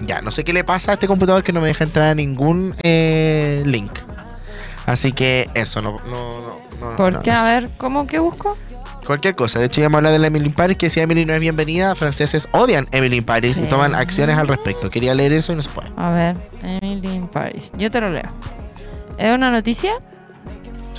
[0.02, 2.16] Ya, no sé qué le pasa a este computador que no me deja entrar a
[2.16, 3.92] ningún eh, link.
[4.86, 6.00] Así que eso, no.
[6.06, 7.32] no, no, no ¿Por qué?
[7.32, 8.58] no A ver, ¿cómo que busco?
[9.06, 9.60] Cualquier cosa.
[9.60, 11.40] De hecho, ya me habla de la Emily in Paris, que si Emily no es
[11.40, 14.90] bienvenida, franceses odian Emily in Paris y toman acciones al respecto.
[14.90, 15.92] Quería leer eso y no se puede.
[15.98, 17.72] A ver, Emily in Paris.
[17.78, 18.30] Yo te lo leo.
[19.18, 19.94] ¿Es una noticia?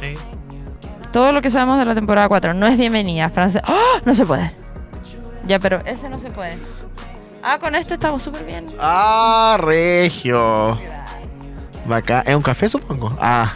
[0.00, 0.16] Sí.
[1.12, 3.28] Todo lo que sabemos de la temporada 4 no es bienvenida.
[3.30, 3.62] Francia.
[3.66, 4.00] ¡Oh!
[4.04, 4.52] No se puede.
[5.46, 6.56] Ya, pero ese no se puede.
[7.42, 8.66] Ah, con este estamos súper bien.
[8.78, 10.78] Ah, regio.
[11.86, 12.20] Bacá.
[12.20, 13.16] ¿Es un café, supongo?
[13.20, 13.52] Ah.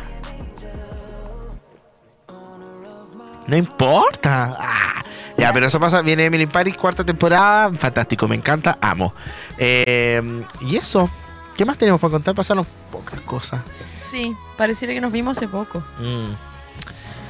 [3.46, 4.56] No importa.
[4.58, 5.04] Ah.
[5.38, 6.02] Ya, pero eso pasa.
[6.02, 7.72] Viene Emily in Paris, cuarta temporada.
[7.74, 9.14] Fantástico, me encanta, amo.
[9.56, 11.08] Eh, y eso.
[11.56, 12.34] ¿Qué más tenemos para contar?
[12.34, 13.60] Pasaron pocas cosas.
[13.70, 15.78] Sí, pareciera que nos vimos hace poco.
[16.00, 16.32] Mm.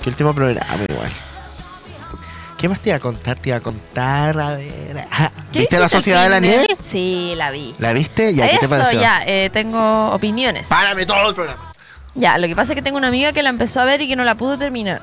[0.03, 1.13] Qué último programa, igual.
[2.67, 3.39] ¿Qué más te iba a contar?
[3.39, 5.07] Te iba a contar, a ver.
[5.13, 6.67] Ah, ¿Qué ¿Viste la Sociedad de la Nieve?
[6.83, 7.77] Sí, la vi.
[7.79, 8.35] ¿La viste?
[8.35, 9.01] Ya, ¿qué te Eso, pareció?
[9.01, 10.67] ya, eh, tengo opiniones.
[10.69, 11.73] Párame todo el programa.
[12.17, 14.09] Ya, lo que pasa es que tengo una amiga que la empezó a ver y
[14.09, 15.01] que no la pudo terminar.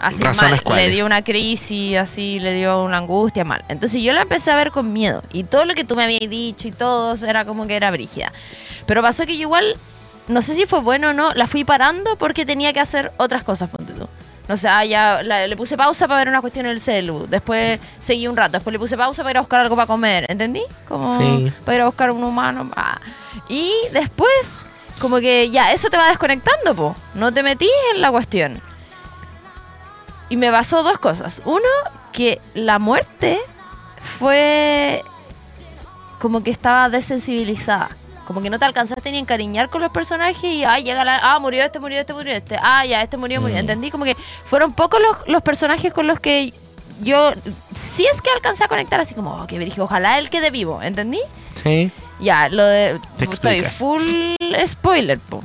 [0.00, 0.62] Así ¿Razones mal.
[0.64, 0.86] cuáles?
[0.86, 3.64] Le dio una crisis, así, le dio una angustia mal.
[3.68, 5.22] Entonces yo la empecé a ver con miedo.
[5.32, 8.32] Y todo lo que tú me habías dicho y todo era como que era brígida.
[8.86, 9.76] Pero pasó que yo igual,
[10.26, 13.44] no sé si fue bueno o no, la fui parando porque tenía que hacer otras
[13.44, 13.70] cosas.
[14.52, 17.26] No sé, ah, ya la- le puse pausa para ver una cuestión en el celu.
[17.26, 18.52] Después seguí un rato.
[18.52, 20.26] Después le puse pausa para ir a buscar algo para comer.
[20.30, 20.62] ¿Entendí?
[20.86, 21.50] Como Sí.
[21.64, 22.70] para ir a buscar un humano.
[22.76, 23.00] ah.
[23.48, 24.60] Y después,
[24.98, 26.94] como que ya, eso te va desconectando, po.
[27.14, 28.60] No te metís en la cuestión.
[30.28, 31.40] Y me pasó dos cosas.
[31.46, 31.62] Uno,
[32.12, 33.40] que la muerte
[34.18, 35.02] fue
[36.20, 37.88] como que estaba desensibilizada.
[38.26, 41.18] Como que no te alcanzaste ni a encariñar con los personajes y, ay, llega la,
[41.22, 43.56] ah, murió este, murió este, murió este, ah, ya, este murió, murió.
[43.56, 43.60] Mm.
[43.60, 43.90] ¿Entendí?
[43.90, 46.52] Como que fueron pocos los, los personajes con los que
[47.00, 47.32] yo,
[47.74, 50.80] sí es que alcancé a conectar así como, oh, qué brillo, ojalá él quede vivo,
[50.82, 51.20] ¿entendí?
[51.62, 51.90] Sí.
[52.20, 53.00] Ya, lo de.
[53.18, 53.74] Te estoy explicas.
[53.74, 54.34] full
[54.66, 55.42] spoiler, po.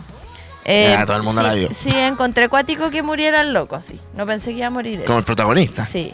[0.66, 1.70] Eh, Ya, todo el mundo sí, la vio.
[1.74, 4.00] Sí, encontré cuático que muriera el loco, sí.
[4.13, 5.06] No pensé que iba a morir él.
[5.06, 5.86] Como el protagonista.
[5.86, 6.13] Sí,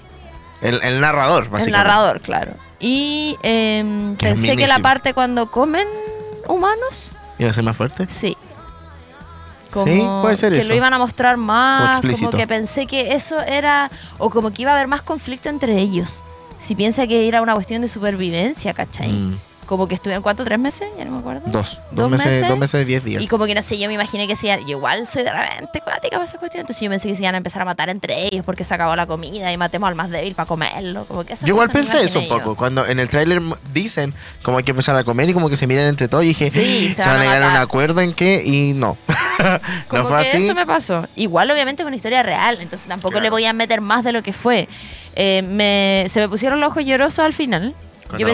[0.62, 1.66] El, el narrador, básicamente.
[1.66, 2.54] el narrador, claro.
[2.80, 5.88] Y em, Que pensé que la parte cuando comen
[6.48, 8.08] humanos, ¿Iba a ser más fuerte?
[8.10, 8.38] sí.
[9.74, 10.70] Sí, puede ser que eso.
[10.70, 14.62] lo iban a mostrar Como más, como que pensé que eso era, o como que
[14.62, 16.20] iba a haber más conflicto entre ellos.
[16.60, 19.12] Si piensa que era una cuestión de supervivencia, ¿cachai?
[19.12, 20.44] Mm, Como que estuvieron, ¿cuánto?
[20.44, 20.88] ¿Tres meses?
[20.98, 21.42] Ya no me acuerdo.
[21.46, 21.52] Dos.
[21.52, 22.48] Dos, ¿Dos meses, meses?
[22.50, 23.24] Dos meses, diez días.
[23.24, 25.32] Y como que no sé, yo me imaginé que se iban, yo igual soy de
[25.32, 27.90] repente cuática para esa cuestión, entonces yo pensé que se iban a empezar a matar
[27.90, 31.24] entre ellos porque se acabó la comida y matemos al más débil para comerlo, como
[31.24, 32.52] que Yo igual pensé eso un poco.
[32.52, 32.56] yo.
[32.56, 33.42] Cuando en el tráiler
[33.74, 36.28] dicen como hay que empezar a comer y como que se miran entre todos y
[36.28, 38.98] dije, Sí, se, van a llegar a un acuerdo en qué y no.
[39.88, 40.38] Como no fue que así.
[40.38, 41.08] eso me pasó.
[41.16, 43.24] Igual obviamente es una historia real, entonces tampoco Claro.
[43.24, 44.68] le voy a meter más de lo que fue.
[45.16, 47.76] Eh, me, se me pusieron los ojos llorosos al final.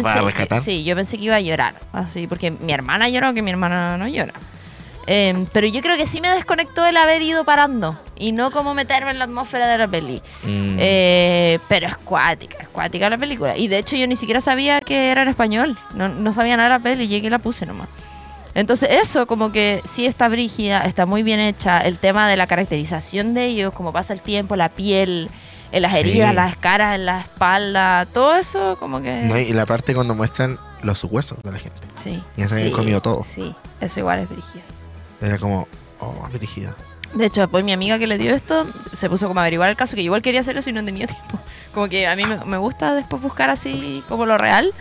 [0.01, 3.33] Vas a que- sí, yo pensé que iba a llorar, así, porque mi hermana lloró,
[3.33, 4.33] que mi hermana no llora.
[5.11, 8.75] Eh, pero yo creo que sí me desconectó el haber ido parando y no como
[8.75, 10.21] meterme en la atmósfera de la peli.
[10.43, 10.75] Mm.
[10.77, 13.57] Eh, pero es cuática, es cuática la película.
[13.57, 15.77] Y de hecho yo ni siquiera sabía que era en español.
[15.95, 17.89] No, no sabía nada de la peli, llegué y la puse nomás.
[18.53, 21.79] Entonces eso como que sí está brígida, está muy bien hecha.
[21.79, 25.29] El tema de la caracterización de ellos, como pasa el tiempo, la piel,
[25.71, 25.99] en las Sí.
[25.99, 29.21] heridas, las caras, en la espalda, todo eso como que...
[29.23, 31.79] No, y la parte cuando muestran los huesos de la gente.
[31.97, 32.23] Sí.
[32.37, 33.23] Ya se sí, comido todo.
[33.27, 34.63] Sí, eso igual es brígida.
[35.21, 35.67] Era como,
[35.99, 36.75] oh, dirigida.
[37.13, 39.75] De hecho, después mi amiga que le dio esto se puso como a averiguar el
[39.75, 41.39] caso, que yo igual quería hacer eso y no tenía tiempo.
[41.73, 44.73] Como que a mí me, me gusta después buscar así como lo real.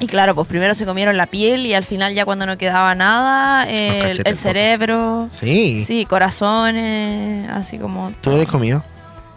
[0.00, 2.94] Y claro, pues primero se comieron la piel y al final ya cuando no quedaba
[2.94, 5.82] nada, eh, el, el cerebro, Sí.
[5.84, 8.10] sí, corazones, así como...
[8.20, 8.82] ¿Tú lo has comido?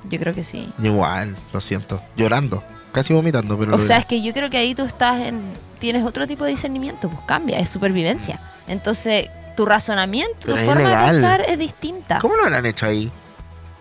[0.09, 0.71] Yo creo que sí.
[0.81, 2.01] Igual, lo siento.
[2.15, 2.63] Llorando.
[2.91, 5.41] Casi vomitando, pero O sea, es que yo creo que ahí tú estás en...
[5.79, 8.39] Tienes otro tipo de discernimiento, pues cambia, es supervivencia.
[8.67, 11.05] Entonces, tu razonamiento, Pero tu forma ilegal.
[11.05, 12.19] de pensar es distinta.
[12.19, 13.11] ¿Cómo lo habrán hecho ahí?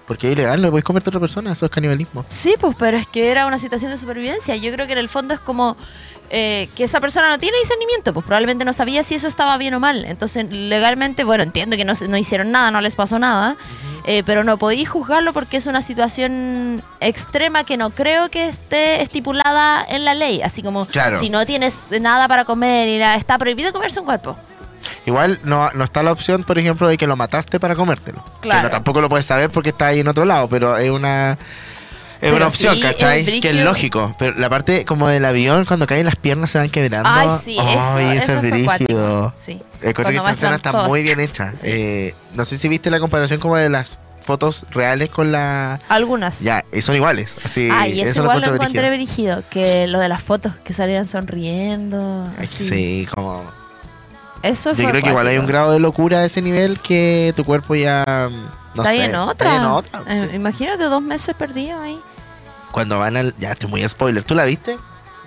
[0.07, 2.25] Porque es ilegal, no puedes comerte a otra persona, eso es canibalismo.
[2.29, 4.55] Sí, pues, pero es que era una situación de supervivencia.
[4.57, 5.77] Yo creo que en el fondo es como
[6.31, 9.75] eh, que esa persona no tiene discernimiento, pues probablemente no sabía si eso estaba bien
[9.75, 10.05] o mal.
[10.05, 13.57] Entonces, legalmente, bueno, entiendo que no, no hicieron nada, no les pasó nada,
[14.05, 19.03] eh, pero no podéis juzgarlo porque es una situación extrema que no creo que esté
[19.03, 20.43] estipulada en la ley.
[20.43, 21.19] Así como, Claro.
[21.19, 24.37] si no tienes nada para comer y nada, está prohibido comerse un cuerpo.
[25.05, 28.23] Igual no, no está la opción, por ejemplo, de que lo mataste para comértelo.
[28.41, 28.61] Claro.
[28.61, 31.39] Que no, tampoco lo puedes saber porque está ahí en otro lado, pero es una...
[32.20, 33.29] Es una opción, sí, ¿cachai?
[33.29, 34.14] es Que es lógico.
[34.18, 37.09] Pero la parte como del avión, cuando caen las piernas se van quebrando.
[37.12, 39.33] Ay, sí, eso, Ay, eso es acuático.
[39.38, 39.61] Sí.
[39.83, 40.88] Con Cuando esta escena está todos.
[40.88, 41.52] muy bien hecha.
[41.55, 41.66] Sí.
[41.68, 45.79] Eh, no sé si viste la comparación como de las fotos reales con la...
[45.88, 46.40] Algunas.
[46.40, 47.35] Ya, eh, son iguales.
[47.44, 49.42] Así, Ay, eso, eso igual lo encontré brígido.
[49.50, 52.29] Que lo de las fotos, que salían sonriendo.
[52.38, 52.64] Ay, así.
[52.64, 53.44] Sí, como...
[54.42, 57.44] Eso Yo creo que igual hay un grado de locura a ese nivel que tu
[57.44, 58.05] cuerpo ya...
[58.75, 59.33] No está sé, en otra.
[59.33, 60.03] Está ahí en otra.
[60.09, 60.37] Eh, sí.
[60.37, 61.99] Imagínate dos meses perdidos ahí.
[62.72, 63.35] Cuando van al...
[63.38, 64.22] Ya, estoy muy spoiler.
[64.25, 64.77] ¿Tú la viste?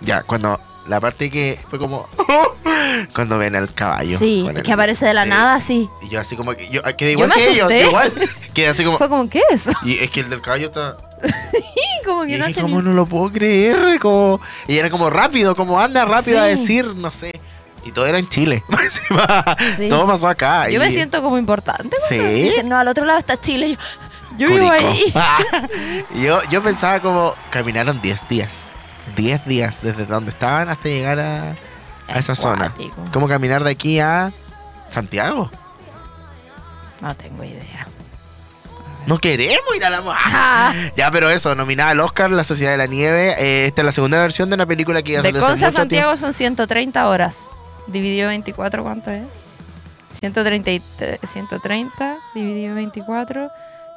[0.02, 0.60] Ya, cuando...
[0.88, 2.08] La parte que fue como...
[3.14, 4.18] cuando ven al caballo.
[4.18, 5.30] sí, el- que aparece de la sí.
[5.30, 5.90] nada así.
[6.02, 6.70] Y yo así como que...
[6.70, 7.72] Yo quedé igual que ellos.
[7.72, 8.14] igual.
[8.54, 8.98] Quedé así como...
[9.00, 9.70] Fue como, ¿qué es?
[9.84, 10.98] Y es que el del caballo está...
[11.54, 12.88] Y como Y que no dije, hace ¿cómo ni...
[12.88, 14.00] no lo puedo creer?
[14.00, 14.40] Como...
[14.68, 17.39] Y era como rápido, como anda rápido a decir, no sé.
[17.86, 18.64] Y todo era en Chile.
[19.76, 19.88] Sí.
[19.90, 20.70] Todo pasó acá.
[20.70, 21.96] Yo y- me siento como importante.
[22.08, 22.18] Sí.
[22.18, 23.78] Dicen, no, al otro lado está Chile.
[24.38, 25.14] Yo, yo vivo ahí.
[26.16, 28.60] Yo, yo pensaba como caminaron 10 días.
[29.16, 31.56] 10 días desde donde estaban hasta llegar a,
[32.08, 32.74] a esa zona.
[33.12, 34.32] ¿Cómo caminar de aquí a
[34.90, 35.50] Santiago?
[37.02, 37.88] No tengo idea.
[39.08, 42.78] No queremos ir a la Ah, Ya, pero eso, nominada al Oscar, La Sociedad de
[42.78, 43.36] la Nieve.
[43.40, 45.66] Eh, esta es la segunda versión de una película que ya de salió hace Conce
[45.66, 46.08] a mucho tiempo.
[46.12, 47.50] Santiago son 130 horas.
[47.92, 49.24] Dividido 24, ¿cuánto es?
[50.12, 53.50] 130, y tre- 130 dividido 24,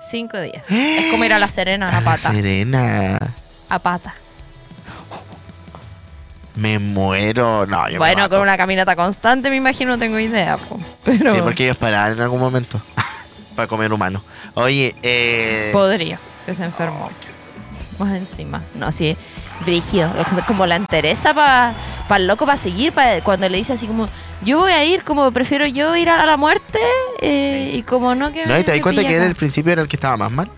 [0.03, 0.63] 5 días.
[0.71, 2.33] Es como ir a La Serena A a la pata.
[2.33, 3.19] Serena.
[3.69, 4.15] A pata.
[6.55, 7.65] Me muero.
[7.67, 10.59] No, yo Bueno, con una caminata constante me imagino, no tengo idea.
[10.59, 10.79] po.
[11.05, 12.81] Pero Sí, porque ellos paraban en algún momento.
[13.57, 14.23] para comer humano.
[14.55, 15.71] Oye, eh.
[15.73, 17.09] podría, que se enfermó.
[17.99, 18.63] Más encima.
[18.75, 19.17] No, sí,
[19.63, 20.11] brígido.
[20.47, 21.75] Como la entereza para
[22.17, 22.93] el loco para seguir.
[22.93, 24.09] pa- cuando le dice así como,
[24.43, 26.79] yo voy a ir, como prefiero yo ir a la muerte.
[27.21, 27.79] eh, Sí.
[27.79, 28.47] Y como no que.
[28.47, 29.29] No, y te das cuenta que él acá.
[29.31, 30.51] al principio era el que estaba más mal.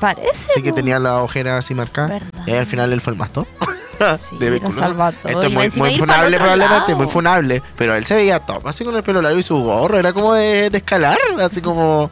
[0.00, 0.52] Parece.
[0.54, 2.08] Sí, que tenía la ojera así marcada.
[2.08, 2.28] Verdad.
[2.46, 3.46] Y al final él fue el más top.
[4.18, 5.28] Sí, De lo salva todo.
[5.28, 6.96] Esto es muy, muy funable probablemente, lado.
[6.96, 7.62] muy funable.
[7.76, 9.98] Pero él se veía top, así con el pelo largo y su gorro.
[9.98, 12.10] Era como de, de escalar, así como...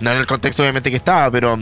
[0.00, 1.58] No en el contexto obviamente que estaba, pero...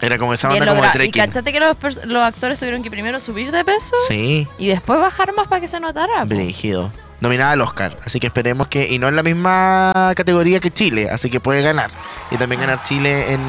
[0.00, 0.94] Era como esa onda como de logrado.
[1.04, 1.22] Y trekking.
[1.26, 5.32] cachate que los, los actores tuvieron que primero subir de peso Sí, y después bajar
[5.34, 6.24] más para que se notara.
[6.24, 6.90] brígido.
[7.20, 8.86] Nominada al Oscar, así que esperemos que...
[8.92, 11.90] Y no en la misma categoría que Chile, así que puede ganar.
[12.30, 13.40] Y también ganar Chile en,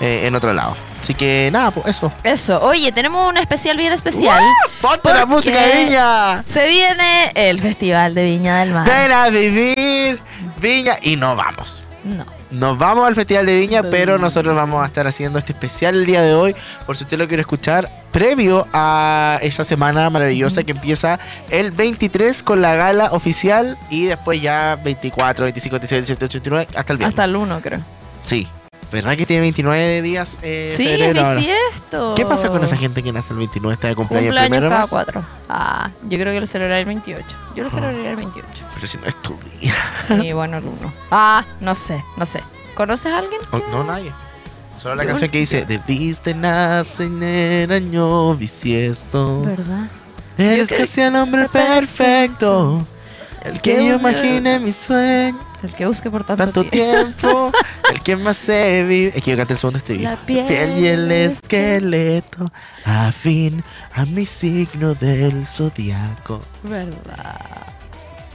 [0.00, 0.76] eh, en otro lado.
[1.00, 2.12] Así que nada, pues eso.
[2.22, 2.60] Eso.
[2.62, 4.40] Oye, tenemos un especial bien especial.
[4.80, 6.44] ¡Ponte la ¿Por música de Viña!
[6.46, 8.88] Se viene el Festival de Viña del Mar.
[8.88, 10.20] Ven a vivir
[10.60, 11.82] Viña y no vamos.
[12.04, 12.24] No.
[12.52, 16.04] Nos vamos al Festival de Viña, pero nosotros vamos a estar haciendo este especial el
[16.04, 20.72] día de hoy, por si usted lo quiere escuchar, previo a esa semana maravillosa que
[20.72, 26.50] empieza el 23 con la gala oficial y después ya 24, 25, 26, 27, 28,
[26.50, 27.12] 29, hasta el viernes.
[27.14, 27.80] Hasta el 1, creo.
[28.22, 28.46] Sí.
[28.92, 30.38] ¿Verdad que tiene 29 días?
[30.42, 32.14] Eh, Sí, febrero bisiesto.
[32.14, 34.68] ¿Qué pasa con esa gente que nace el 29, está de cumpleaños Cumpleaños primero?
[34.70, 35.24] cada cuatro.
[35.48, 37.24] Ah, yo creo que lo celebraré el 28.
[37.56, 37.72] Yo lo Ah.
[37.72, 38.48] celebraría el 28.
[38.74, 39.74] Pero si no es tu día.
[40.08, 40.92] Sí, bueno, el 1.
[41.10, 42.40] Ah, no sé, no sé.
[42.74, 43.40] ¿Conoces a alguien?
[43.50, 44.12] Oh, no, nadie.
[44.80, 49.40] Solo la Yo- canción que dice Debiste nacer en el año bisiesto.
[49.42, 49.88] ¿Verdad?
[50.38, 52.84] Eres casi el hombre perfecto.
[53.44, 55.38] El que yo imaginé mi sueño.
[55.62, 57.52] El que busque por tanto, Tanto tiempo.
[57.92, 59.12] El que más se vive.
[59.16, 60.10] Es que yo canté el segundo estribillo.
[60.10, 62.52] La piel y el es que- esqueleto.
[62.84, 63.62] Afín
[63.94, 66.40] a mi signo del zodiaco.
[66.64, 67.66] ¿Verdad?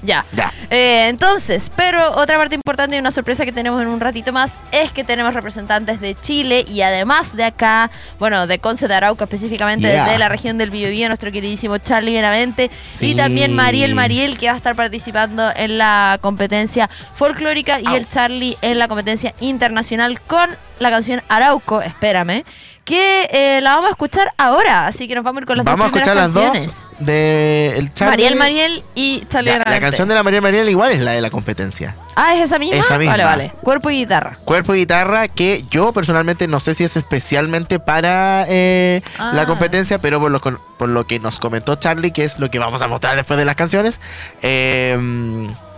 [0.03, 0.23] Ya.
[0.33, 0.53] Ya.
[0.69, 4.59] Eh, entonces, pero otra parte importante y una sorpresa que tenemos en un ratito más
[4.71, 9.23] es que tenemos representantes de Chile y además de acá, bueno, de Conce de Arauca
[9.25, 10.07] específicamente, Yeah.
[10.09, 13.11] de la región del Biobío, nuestro queridísimo Charlie Benavente Sí.
[13.11, 17.95] y también Mariel Mariel que va a estar participando en la competencia folclórica y Au.
[17.95, 22.43] el Charlie en la competencia internacional con la canción Arauco, espérame,
[22.87, 25.65] que eh, la vamos a escuchar ahora, así que nos vamos a ir con las
[25.65, 26.85] Vamos a dos escuchar primeras las canciones.
[26.97, 27.05] dos.
[27.05, 28.11] De el Charlie.
[28.23, 29.85] Mariel Mariel y Charlie la Benavente.
[29.85, 31.93] canción de la Mariel Mariel igual es la de la competencia.
[32.15, 32.77] Ah, ¿es esa misma?
[32.77, 33.11] Esa misma.
[33.11, 33.51] Vale, vale.
[33.61, 34.37] Cuerpo y guitarra.
[34.45, 39.33] Cuerpo y guitarra que yo personalmente no sé si es especialmente para eh, Ah.
[39.35, 42.57] la competencia, pero por lo, por lo que nos comentó Charlie, que es lo que
[42.57, 43.99] vamos a mostrar después de las canciones,
[44.41, 44.97] eh,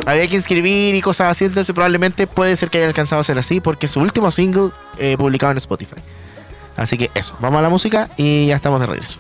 [0.06, 3.38] había que inscribir y cosas así, entonces probablemente puede ser que haya alcanzado a ser
[3.38, 5.96] así porque es su último single eh, publicado en Spotify.
[6.76, 9.20] Así que eso, vamos a la música y ya estamos de regreso.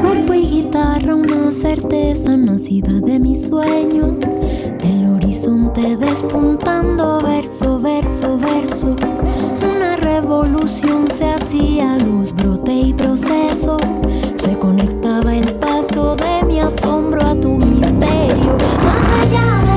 [0.00, 4.16] Cuerpo y guitarra, una certeza nacida de mi sueño.
[4.82, 8.96] El horizonte despuntando, verso, verso, verso.
[9.76, 13.78] Una revolución se hacía, luz, brote y proceso.
[14.36, 18.56] Se conectaba el paso de mi asombro a tu misterio.
[18.84, 19.71] Más allá de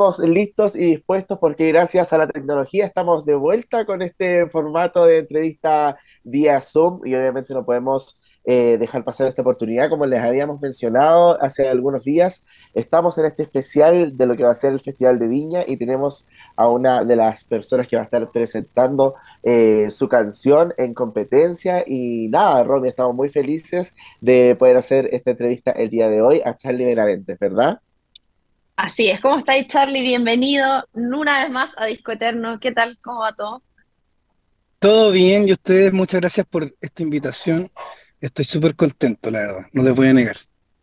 [0.00, 5.04] Estamos listos y dispuestos porque gracias a la tecnología estamos de vuelta con este formato
[5.04, 9.90] de entrevista vía Zoom y obviamente no podemos eh, dejar pasar esta oportunidad.
[9.90, 12.42] Como les habíamos mencionado hace algunos días,
[12.72, 15.76] estamos en este especial de lo que va a ser el Festival de Viña y
[15.76, 16.24] tenemos
[16.56, 21.84] a una de las personas que va a estar presentando eh, su canción en competencia.
[21.86, 26.40] Y nada, Romy, estamos muy felices de poder hacer esta entrevista el día de hoy
[26.42, 27.80] a Charlie Benavente, ¿verdad?
[28.82, 30.00] Así es, ¿cómo estáis, Charlie?
[30.00, 32.58] Bienvenido una vez más a Disco Eterno.
[32.58, 32.96] ¿Qué tal?
[33.02, 33.62] ¿Cómo va todo?
[34.78, 37.70] Todo bien, y ustedes, muchas gracias por esta invitación.
[38.22, 40.38] Estoy súper contento, la verdad, no les voy a negar.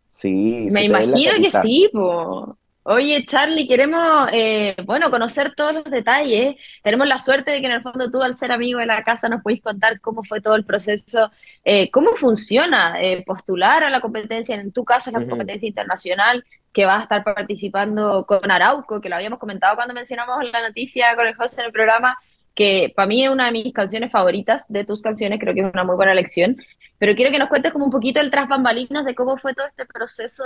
[0.06, 2.56] Sí, Me imagino que sí, po.
[2.84, 6.54] Oye, Charlie, queremos, eh, bueno, conocer todos los detalles.
[6.82, 9.28] Tenemos la suerte de que en el fondo tú, al ser amigo de la casa,
[9.28, 11.30] nos podéis contar cómo fue todo el proceso,
[11.64, 16.46] eh, cómo funciona eh, postular a la competencia, en tu caso es la competencia internacional,
[16.72, 21.14] que vas a estar participando con Arauco, que lo habíamos comentado cuando mencionamos la noticia
[21.16, 22.18] con el José en el programa,
[22.54, 25.72] que para mí es una de mis canciones favoritas de tus canciones, creo que es
[25.72, 26.56] una muy buena elección.
[26.98, 29.66] Pero quiero que nos cuentes como un poquito el tras bambalinas de cómo fue todo
[29.66, 30.42] este proceso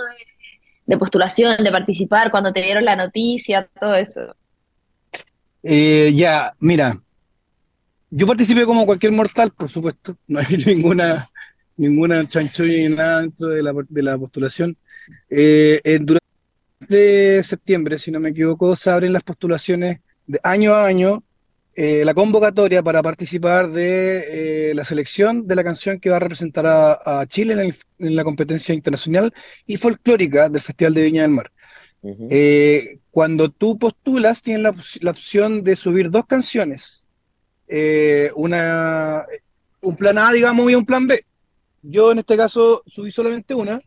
[0.85, 4.37] de postulación, de participar, cuando te dieron la noticia, todo eso.
[5.63, 7.01] Eh, ya, mira,
[8.11, 11.31] yo participé como cualquier mortal, por supuesto, no hay ninguna,
[11.77, 14.77] ninguna chanchulla ni nada dentro de la, de la postulación.
[15.31, 16.23] Eh, durante
[16.89, 21.23] de septiembre, si no me equivoco, se abren las postulaciones de año a año,
[21.75, 26.21] eh, la convocatoria para participar de eh, la selección de la canción que va a
[26.21, 29.33] representar a, a Chile en, el- en la competencia internacional
[29.67, 31.51] y folclórica del Festival de Viña del Mar.
[32.31, 37.07] Eh, cuando tú postulas, tienes la, la opción de subir dos canciones.
[38.35, 39.25] Una,
[39.81, 41.25] un plan A, digamos, y un plan B.
[41.83, 43.81] Yo en este caso subí solamente una,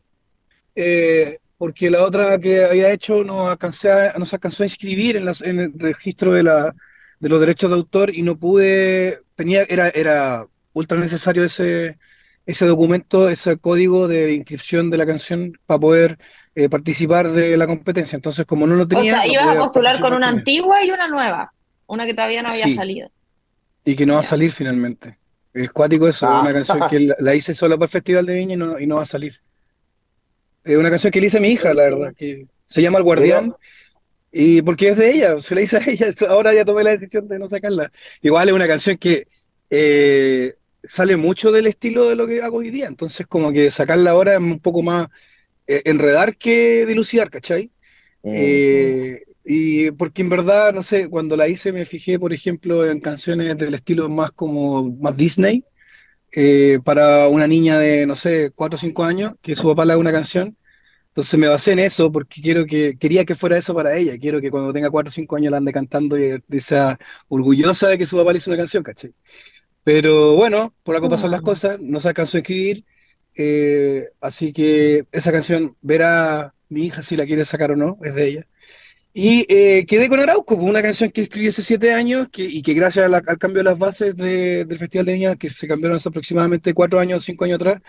[0.76, 5.16] eh, porque la otra que había hecho no alcancé a- no se alcanzó a inscribir
[5.18, 6.76] en, las- en el registro de, la,
[7.20, 11.98] de los derechos de autor y no pude, tenía, era, era ultra necesario ese,
[12.46, 16.20] ese documento, ese código de inscripción de la canción para poder
[16.56, 18.16] eh, participar de la competencia.
[18.18, 19.12] Entonces, como no lo O tenía...
[19.12, 21.54] sea, no ibas a postular con una antigua y una nueva,
[21.88, 22.72] una que todavía no había Sí.
[22.76, 23.10] salido.
[23.86, 25.18] Y que no va a salir finalmente.
[25.54, 26.38] Es cuático eso, Ah.
[26.38, 28.80] es una canción que la, la hice solo para el Festival de Viña y no,
[28.80, 29.40] y no va a salir.
[30.66, 33.06] Es una canción que le hice a mi hija, la verdad, que se llama El
[33.06, 33.56] Guardián,
[34.32, 37.28] y porque es de ella, se la hice a ella, ahora ya tomé la decisión
[37.28, 37.92] de no sacarla.
[38.22, 39.28] Igual es una canción que
[39.70, 44.12] eh, sale mucho del estilo de lo que hago hoy día, entonces como que sacarla
[44.12, 45.10] ahora es un poco más
[45.68, 47.72] eh, enredar que dilucidar, ¿cachai?
[48.24, 52.90] Mm, Eh, y porque en verdad, no sé, cuando la hice me fijé, por ejemplo,
[52.90, 55.66] en canciones del estilo más como más Disney,
[56.36, 59.94] eh, para una niña de, no sé, 4 o 5 años, que su papá le
[59.94, 60.58] haga una canción.
[61.10, 64.18] Entonces me basé en eso porque quiero que, quería que fuera eso para ella.
[64.20, 67.88] Quiero que cuando tenga 4 o 5 años la ande cantando y, y sea orgullosa
[67.90, 69.14] de que su papá le hizo una canción, ¿cachai?
[69.84, 72.86] Pero bueno, por algo pasan las cosas, no se alcanzó a escribir,
[73.36, 78.16] eh, así que esa canción verá mi hija si la quiere sacar o no, es
[78.16, 78.48] de ella.
[79.18, 82.62] Y eh, quedé con Arauco, pues, una canción que escribí hace siete años que, y
[82.62, 85.68] que gracias la- al cambio de las bases de- del Festival de Viña, que se
[85.70, 87.82] cambiaron hace aproximadamente cuatro años, cinco años atrás,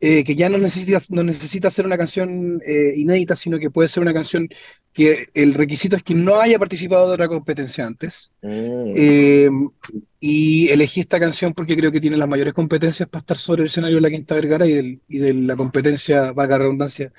[0.00, 3.88] eh, que ya no necesita, no necesita ser una canción eh, inédita, sino que puede
[3.88, 4.48] ser una canción
[4.92, 8.32] que el requisito es que no haya participado de otra competencia antes.
[8.42, 8.92] mm.
[8.96, 9.50] Eh,
[10.20, 13.66] y elegí esta canción porque creo que tiene las mayores competencias para estar sobre el
[13.68, 17.12] escenario de la Quinta Vergara y, del- y de la competencia, vaga redundancia,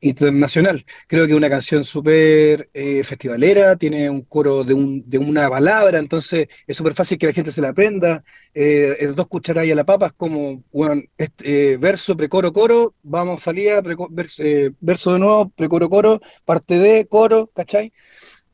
[0.00, 0.84] internacional.
[1.08, 5.48] Creo que es una canción súper eh, festivalera, tiene un coro de, un, de una
[5.48, 8.22] palabra, entonces es súper fácil que la gente se la aprenda.
[8.54, 12.94] Eh, es dos cucharadas a la papa, es como bueno, este, eh, verso, precoro, coro,
[13.02, 17.92] vamos, salida, preco- vers- eh, verso de nuevo, precoro, coro, parte de, coro, ¿cachai?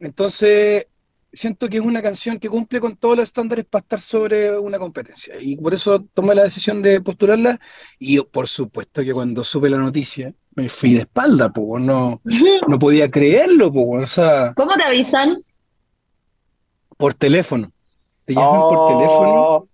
[0.00, 0.86] Entonces,
[1.32, 4.78] siento que es una canción que cumple con todos los estándares para estar sobre una
[4.78, 5.34] competencia.
[5.40, 7.58] Y por eso tomé la decisión de postularla.
[7.98, 12.20] Y por supuesto que cuando supe la noticia, me fui de espalda, pues no,
[12.68, 15.42] no podía creerlo, pues, o sea, ¿Cómo te avisan?
[16.96, 17.72] por teléfono.
[18.24, 19.32] Te llaman por teléfono.
[19.34, 19.68] Oh,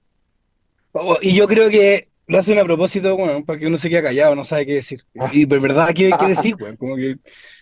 [0.93, 4.03] Oh, Y yo creo que lo hacen a propósito, bueno, para que uno se quede
[4.03, 5.05] callado, no sabe qué decir.
[5.33, 6.77] Y de verdad, ¿qué, qué decir, weón?
[6.77, 7.17] Como que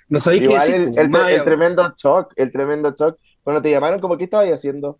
[0.08, 0.90] no sabéis qué decir.
[0.96, 3.18] el, pues, tremendo shock, el tremendo shock.
[3.42, 4.98] Cuando te llamaron, como, ¿qué estabas haciendo?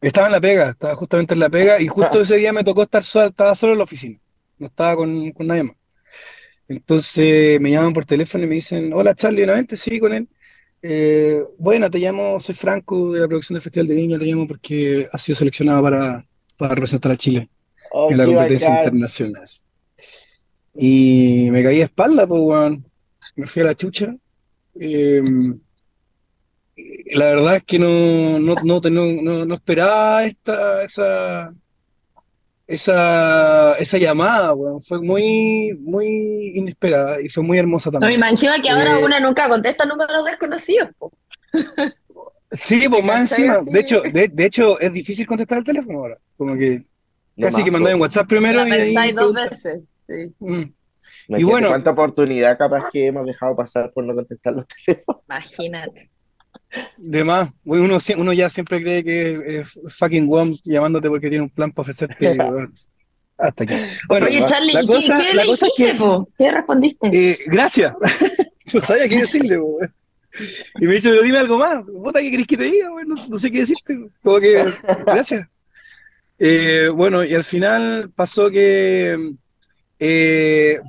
[0.00, 2.82] Estaba en la pega, estaba justamente en la pega y justo ese día me tocó
[2.82, 4.18] estar solo, estaba solo en la oficina,
[4.58, 5.75] no estaba con, con nadie más.
[6.68, 10.28] Entonces me llaman por teléfono y me dicen, hola Charlie, nuevamente, sí, con él.
[10.82, 14.46] Eh, bueno, te llamo, soy Franco de la producción del Festival de Viña, te llamo
[14.48, 17.48] porque has sido seleccionado para, para representar a Chile
[17.92, 18.84] Oh, en la competencia bacán.
[18.94, 19.46] internacional.
[20.74, 22.84] Y me caí de espalda, pues, weón.
[23.36, 24.14] Me fui a la chucha.
[24.80, 25.22] Eh,
[27.14, 31.54] la verdad es que no, no, no, no, no- no esperaba esta, esa,
[32.66, 34.82] esa, esa llamada, weón.
[34.82, 38.20] Fue muy, muy inesperada y fue muy hermosa No, y también.
[38.20, 40.90] más encima que ahora Eh, una nunca contesta números desconocidos.
[40.98, 41.12] po.
[42.52, 43.56] Sí, pues más encima.
[43.56, 43.70] Así.
[43.72, 46.18] De hecho, de, de hecho, es difícil contestar el teléfono ahora.
[46.36, 46.84] Como que
[47.36, 48.00] No casi que más, mandáis un.
[48.02, 49.80] WhatsApp primero La y ahí pensáis dos veces.
[50.06, 50.62] Sí, Mm.
[51.28, 51.68] No Y que bueno.
[51.68, 55.22] cuánta oportunidad capaz que hemos dejado pasar por no contestar los teléfonos.
[55.28, 56.10] imagínate.
[56.96, 61.72] De más, uno, ya siempre cree que es fucking WOM llamándote porque tiene un plan
[61.72, 62.36] para ofrecerte.
[63.38, 63.74] hasta aquí.
[64.08, 66.28] Bueno, Oye, Charlie, la ¿y cosa, qué, la le cosa es que, po?
[66.38, 67.10] ¿Qué respondiste?
[67.12, 67.94] eh, gracias.
[68.74, 69.78] No sabía qué decirle, po.
[70.80, 71.84] Y me dice, pero dime algo más.
[71.84, 72.88] Puta, ¿qué querés que te diga?
[73.06, 74.08] No, no sé qué decirte.
[74.24, 74.64] Como que,
[75.06, 75.46] gracias.
[76.38, 79.34] Eh, bueno, y al final pasó que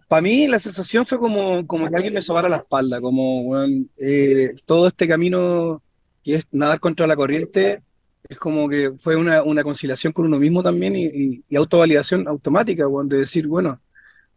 [0.07, 3.89] para mí la sensación fue como, como que alguien me sobara la espalda, como weón,
[3.97, 5.83] eh, todo este camino
[6.23, 7.81] que es nadar contra la corriente,
[8.27, 12.27] es como que fue una, una conciliación con uno mismo también y, y- y autovalidación
[12.27, 13.81] automática, weón, de decir, bueno,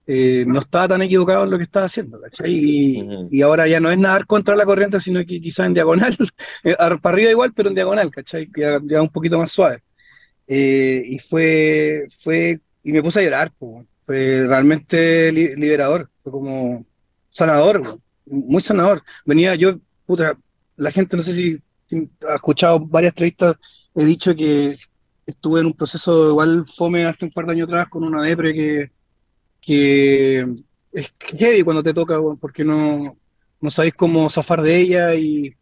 [0.06, 2.52] eh, no estaba tan equivocado en lo que estaba haciendo, ¿cachai?
[2.52, 3.28] Y, Ujú.
[3.30, 6.16] y ahora ya no es nadar contra la corriente, sino que quizás en diagonal,
[6.64, 8.48] eh, ar- para arriba igual, pero en diagonal, ¿cachai?
[8.56, 9.80] Ya, ya un poquito más suave.
[10.48, 13.88] Eh, y fue, fue, y me puse a llorar, weón.
[14.10, 16.86] Fue realmente li- liberador, fue como
[17.30, 19.02] sanador, muy sanador.
[19.24, 19.74] Venía yo,
[20.06, 20.36] puta,
[20.76, 23.56] la gente no sé si si ha escuchado varias entrevistas,
[23.94, 24.76] he dicho que
[25.26, 28.54] estuve en un proceso igual fome hace un par de años atrás con una depre
[29.60, 30.46] que,
[30.92, 33.16] es heavy cuando te toca, porque no,
[33.60, 35.54] no sabéis cómo zafar de ella y,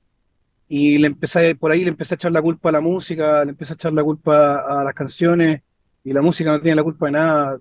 [0.68, 3.50] y le empecé, por ahí le empecé a echar la culpa a la música, le
[3.52, 5.62] empecé a echar la culpa a las canciones
[6.04, 7.60] y la música no tiene la culpa de nada.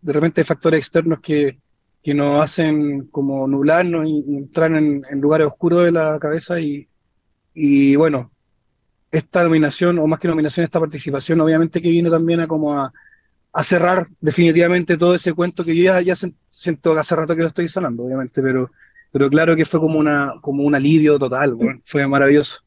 [0.00, 1.58] De repente hay factores externos que,
[2.02, 6.88] que nos hacen como nublarnos y, entrar en, en lugares oscuros de la cabeza y,
[7.54, 8.30] y bueno,
[9.10, 12.92] esta nominación, o más que nominación, esta participación, obviamente que viene también a como a,
[13.52, 16.14] a cerrar definitivamente todo ese cuento que yo ya, ya
[16.50, 18.70] siento que hace rato que lo estoy sanando, obviamente, pero,
[19.10, 21.82] pero claro que fue como una, como un alivio total, weón.
[21.84, 22.60] Fue maravilloso.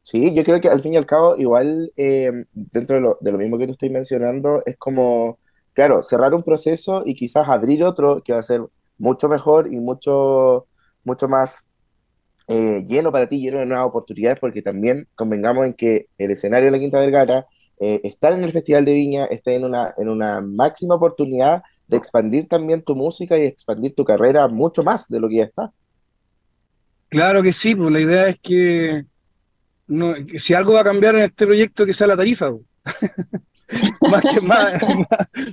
[0.00, 3.32] Sí, yo creo que al fin y al cabo, igual eh, dentro de lo, de
[3.32, 5.38] lo mismo que tú estás mencionando, es como,
[5.74, 8.62] claro, cerrar un proceso y quizás abrir otro que va a ser
[8.98, 10.66] mucho mejor y mucho,
[11.04, 11.64] mucho más
[12.48, 16.66] eh, lleno para ti, lleno de nuevas oportunidades, porque también convengamos en que el escenario
[16.66, 17.46] de la Quinta Vergara,
[17.80, 21.96] eh, estar en el Festival de Viña, está en una, en una máxima oportunidad de
[21.96, 25.72] expandir también tu música y expandir tu carrera mucho más de lo que ya está.
[27.08, 29.04] Claro que sí, pues la idea es que,
[29.86, 32.62] no, que si algo va a cambiar en este proyecto, que sea la tarifa, po.
[34.10, 34.74] Más, que- más,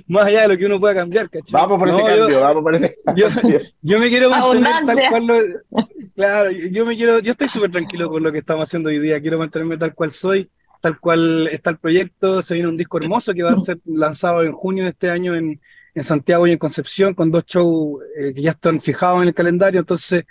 [0.06, 1.52] más, allá de lo que uno pueda cambiar, ¿cachai?
[1.52, 3.60] Vamos por ese No, yo- cambio, vamos por ese yo, cambio.
[3.82, 7.70] yo me quiero mantener tal cual lo- claro, yo yo me quiero, yo estoy súper
[7.70, 10.50] tranquilo con lo que estamos haciendo hoy día, quiero mantenerme tal cual soy,
[10.80, 14.42] tal cual está el proyecto, se viene un disco hermoso que va a ser lanzado
[14.42, 15.60] en junio de este año en,
[15.94, 19.34] en Santiago y en Concepción, con dos shows eh, que ya están fijados en el
[19.34, 20.24] calendario, entonces,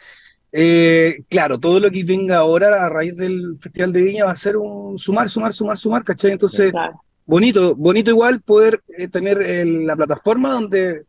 [0.51, 4.35] eh, claro, todo lo que venga ahora a raíz del Festival de Viña va a
[4.35, 6.31] ser un sumar, sumar, sumar, sumar, ¿cachai?
[6.31, 7.01] Entonces, Claro.
[7.29, 11.03] Bonito, bonito igual poder eh, tener el- la plataforma donde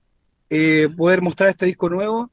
[0.50, 2.30] eh, poder mostrar este disco nuevo.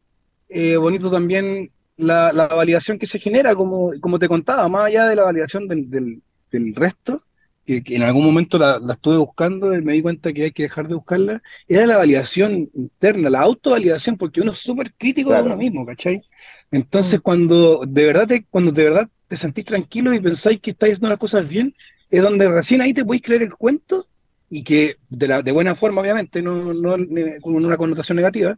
[0.49, 5.07] Eh, bonito también la, la validación que se genera, como, como te contaba, más allá
[5.09, 6.21] de la validación del, del,
[6.51, 7.21] del resto,
[7.65, 10.51] que, que en algún momento la, la estuve buscando y me di cuenta que hay
[10.51, 15.33] que dejar de buscarla, era la validación interna, la autovalidación, porque uno es súper crítico
[15.35, 16.21] de uno mismo, ¿cachai?
[16.71, 20.93] Entonces, cuando de verdad te, cuando de verdad te sentís tranquilo y pensáis que estáis
[20.93, 21.73] haciendo las cosas bien,
[22.09, 24.07] es donde recién ahí te podéis creer el cuento
[24.49, 26.73] y que de, la, de buena forma, obviamente, no,
[27.41, 28.57] con una connotación negativa.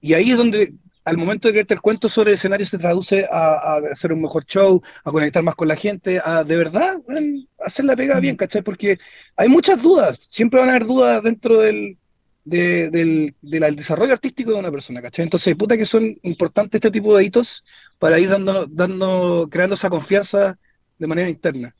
[0.00, 0.74] Y ahí es donde,
[1.04, 4.22] al momento de creerte el cuento sobre el escenario, se traduce a, a hacer un
[4.22, 6.98] mejor show, a conectar más con la gente, a de verdad
[7.58, 8.62] hacer la pega bien, ¿cachai?
[8.62, 8.98] Porque
[9.36, 11.98] hay muchas dudas, siempre van a haber dudas dentro del,
[12.44, 15.24] de- del, del- del desarrollo artístico de una persona, ¿cachai?
[15.24, 17.64] Entonces, puta que son importantes este tipo de hitos
[17.98, 20.58] para ir dando, dando, creando esa confianza
[20.98, 21.74] de manera interna.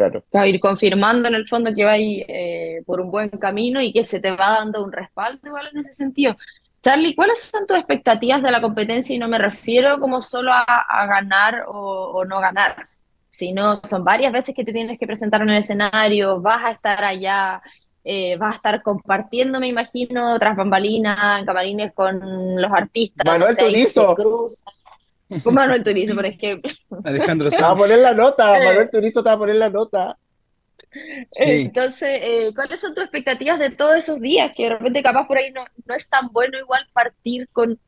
[0.00, 0.24] Claro.
[0.30, 4.02] Claro, ir confirmando en el fondo que vais eh, por un buen camino y que
[4.02, 6.36] se te va dando un respaldo igual en ese sentido.
[6.82, 9.14] Charlie, ¿cuáles son tus expectativas de la competencia?
[9.14, 12.86] Y no me refiero como solo a, a ganar o, o no ganar,
[13.28, 17.04] sino son varias veces que te tienes que presentar en el escenario, vas a estar
[17.04, 17.60] allá,
[18.02, 23.54] eh, vas a estar compartiendo, me imagino, tras bambalinas, en camarines con los artistas, Manuel
[23.54, 24.16] Turizo.
[25.42, 26.70] Con Manuel Turizo, por ejemplo.
[27.04, 27.78] Alejandro Te va a Sanz.
[27.78, 28.64] poner la nota, Eh.
[28.64, 30.18] Manuel Turizo te va a poner la nota.
[31.30, 31.70] Sí.
[31.70, 34.52] Entonces, eh, ¿cuáles son tus expectativas de todos esos días?
[34.56, 37.78] Que de repente capaz por ahí no, no es tan bueno igual partir con,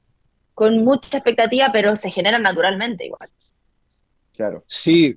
[0.54, 3.28] con mucha expectativa, pero se genera naturalmente igual.
[4.36, 4.62] Claro.
[4.68, 5.16] Sí,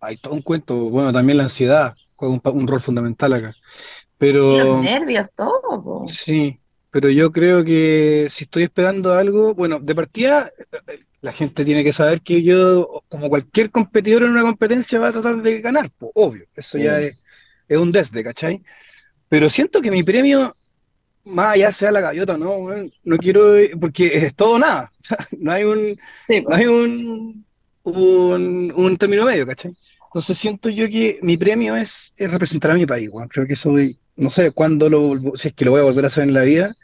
[0.00, 0.74] hay todo un cuento.
[0.90, 3.50] Bueno, también la ansiedad juega un, rol fundamental acá.
[3.50, 5.60] Y Pero los nervios, todo.
[5.82, 6.06] po.
[6.08, 6.58] sí,
[6.96, 10.50] pero yo creo que si estoy esperando algo, bueno, de partida,
[10.88, 15.08] eh, la gente tiene que saber que yo, como cualquier competidor en una competencia, va
[15.08, 16.46] a tratar de ganar, po, obvio.
[16.54, 17.02] Eso ya Mm.
[17.02, 17.22] es,
[17.68, 18.62] es un desde, ¿cachai?
[19.28, 20.54] Pero siento que mi premio,
[21.24, 22.68] más allá sea la gaviota, ¿no?
[23.04, 24.92] No quiero, porque es todo o nada.
[25.00, 27.46] O sea, no hay un, Sí, no hay un,
[27.84, 29.72] un, un término medio, ¿cachai?
[30.08, 33.28] Entonces siento yo que mi premio es, es representar a mi país, weón.
[33.28, 36.08] Creo que soy, no sé cuándo lo, si es que lo voy a volver a
[36.08, 36.74] hacer en la vida,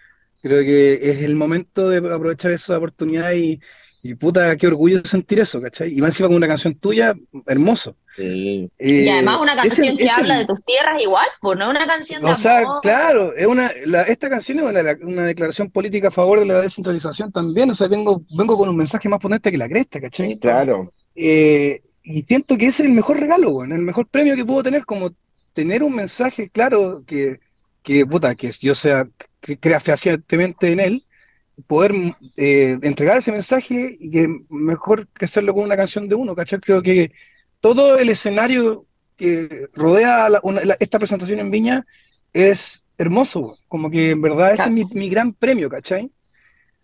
[0.43, 3.61] creo que es el momento de aprovechar esa oportunidad y,
[4.03, 5.93] y puta, qué orgullo sentir eso, ¿cachai?
[5.97, 7.15] Y más encima con una canción tuya,
[7.47, 7.97] hermoso.
[8.17, 8.69] Sí.
[8.79, 11.71] Y Eh, además una ese- canción que ese- habla de tus tierras igual, pues no
[11.71, 12.81] una canción de o sea, amor.
[12.83, 16.61] claro, es una, la- esta canción es una, una declaración política a favor de la
[16.61, 20.29] descentralización también, o sea, vengo, vengo con un mensaje más potente que la cresta, ¿cachai?
[20.31, 20.41] Sí, po.
[20.41, 20.93] Claro.
[21.15, 24.63] Eh, y siento que ese es el mejor regalo, weón, el mejor premio que puedo
[24.63, 25.11] tener, como
[25.55, 27.39] tener un mensaje claro que,
[27.83, 29.07] que puta, que yo sea,
[29.43, 31.07] que crea fehacientemente en él,
[31.67, 31.93] poder
[32.37, 36.61] eh, entregar ese mensaje y que mejor que hacerlo con una canción de uno, ¿cachai?
[36.61, 37.13] Creo que
[37.61, 38.87] todo el escenario
[39.17, 41.87] que rodea la- una- la- esta presentación en Viña
[42.33, 46.11] es hermoso, como que en verdad ese es mi, mi gran premio, ¿cachai?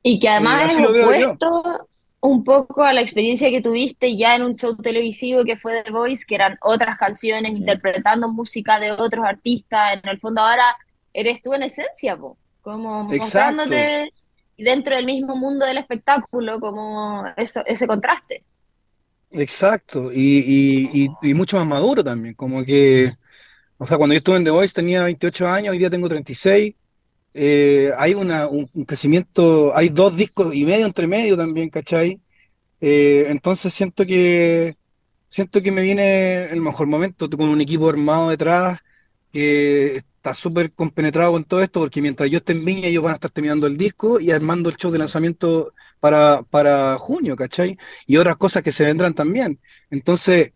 [0.02, 1.88] Y que Eh, además así es lo opuesto
[2.20, 5.92] un poco a la experiencia que tuviste ya en un show televisivo que fue The
[5.92, 10.00] Voice, que eran otras canciones, interpretando música de otros artistas.
[10.02, 10.76] En el fondo ahora
[11.12, 12.36] eres tú en esencia, po,
[12.68, 13.64] como Exacto.
[13.64, 14.12] mostrándote
[14.58, 18.44] dentro del mismo mundo del espectáculo, como eso, ese contraste.
[19.30, 23.12] Exacto, y, y, y, y mucho más maduro también, como que,
[23.78, 26.74] o sea, cuando yo estuve en The Voice tenía 28 años, hoy día tengo 36,
[27.34, 32.20] eh, hay una, un, un crecimiento, hay dos discos y medio entre medio también, ¿cachai?
[32.80, 34.76] Eh, entonces siento que,
[35.30, 38.80] siento que me viene el mejor momento, con un equipo armado detrás,
[39.32, 43.12] que está súper compenetrado con todo esto porque mientras yo esté en Viña ellos van
[43.12, 47.76] a estar terminando el disco y armando el show de lanzamiento para, para junio, ¿cachai?
[48.06, 49.60] Y otras cosas que se vendrán también.
[49.90, 50.52] Entonces,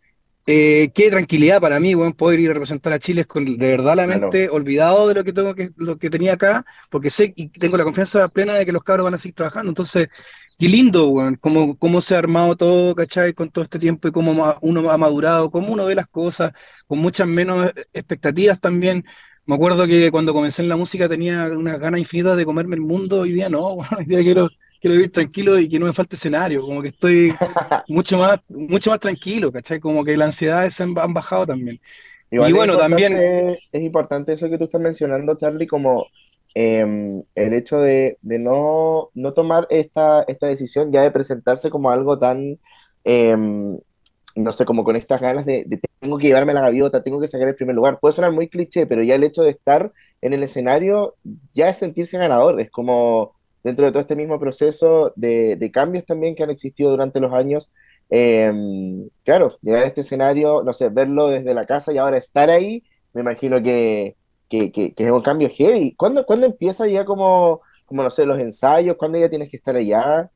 [0.46, 3.96] eh, qué tranquilidad para mí, weón, poder ir a representar a Chile con de verdad
[3.96, 4.20] la Claro.
[4.20, 7.76] mente olvidado de lo que tengo que, lo que tenía acá, porque sé y tengo
[7.76, 9.70] la confianza plena de que los cabros van a seguir trabajando.
[9.70, 10.08] Entonces,
[10.58, 13.32] qué lindo, weón, cómo, cómo se ha armado todo, ¿cachai?
[13.34, 16.52] Con todo este tiempo y cómo uno ha madurado, cómo uno ve las cosas,
[16.86, 19.04] con muchas menos expectativas también.
[19.44, 22.82] Me acuerdo que cuando comencé en la música tenía unas ganas infinitas de comerme el
[22.82, 23.64] mundo, hoy día no,
[23.98, 24.48] hoy día quiero,
[24.80, 27.32] quiero vivir tranquilo y que no me falte escenario, como que estoy
[27.88, 29.80] mucho más, mucho más tranquilo, ¿cachai?
[29.80, 31.80] Como que las ansiedades se han, han bajado también.
[32.30, 36.06] Igual Y bueno, también, es importante eso que tú estás mencionando, Charlie, como
[36.54, 41.90] em, el hecho de, de no, no tomar esta, esta decisión ya de presentarse como
[41.90, 42.58] algo tan,
[43.04, 43.78] em,
[44.36, 47.28] no sé, como con estas ganas de, de tengo que llevarme la gaviota, tengo que
[47.28, 47.98] sacar el primer lugar.
[48.00, 51.16] Puede sonar muy cliché, pero ya el hecho de estar en el escenario
[51.54, 56.34] ya es sentirse ganador, es como dentro de todo este mismo proceso de, cambios también
[56.34, 57.70] que han existido durante los años.
[58.10, 62.50] em, claro, llegar a este escenario, no sé, verlo desde la casa y ahora estar
[62.50, 64.16] ahí, me imagino que,
[64.48, 65.94] que, que- que es un cambio heavy.
[65.96, 68.96] ¿Cuándo, cuándo empieza ya como, como, no sé, los ensayos?
[68.96, 70.30] ¿Cuándo ya tienes que estar allá?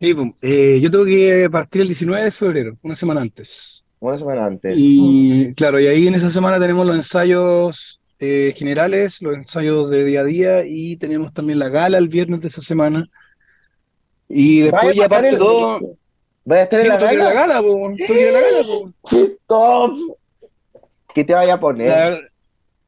[0.00, 3.84] Sí, pues, eh, yo tengo que partir el 19 de febrero, una semana antes.
[4.00, 4.74] Una semana antes.
[4.78, 10.04] Y claro, y ahí en esa semana tenemos los ensayos eh, generales, los ensayos de
[10.04, 13.06] día a día y tenemos también la gala el viernes de esa semana.
[14.28, 15.80] Y después ya el- todo.
[16.44, 17.54] ¿Vas a estar en la tengo que ir a la gala?
[17.58, 17.88] gala, po,
[18.32, 18.92] la gala, po.
[19.10, 19.92] ¡Qué top!
[21.14, 22.27] ¿Qué te vaya a poner?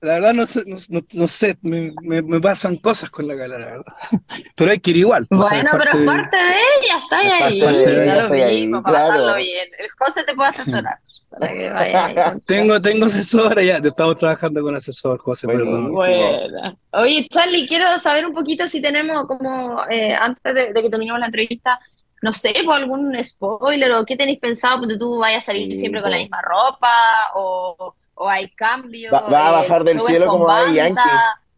[0.03, 3.11] La, ver- la verdad no sé, no, no- no sé, me, me- me pasan cosas
[3.11, 3.85] con la gala, la verdad.
[4.57, 5.27] Pero hay que ir igual.
[5.31, 7.61] o sea, es Bueno, pero es de- parte de ella, está Es ahí.
[7.61, 9.37] lo mismo, para pasarlo claro.
[9.39, 9.69] bien.
[9.79, 10.99] El José te puede asesorar
[11.31, 15.93] para que vaya ahí con- Tengo, tengo asesora ya, estamos trabajando con asesor, José, perdón.
[15.93, 16.79] Bueno.
[16.93, 21.21] Oye, Charlie, quiero saber un poquito si tenemos como, eh, antes de, de que terminemos
[21.21, 21.79] la entrevista,
[22.23, 25.81] no sé, por algún spoiler o qué tenéis pensado, porque tú vayas a salir Sí,
[25.81, 26.23] siempre con la po.
[26.23, 26.93] misma ropa
[27.35, 31.01] o, o hay cambio, Va- va a eh, bajar del cielo como Daddy Yankee.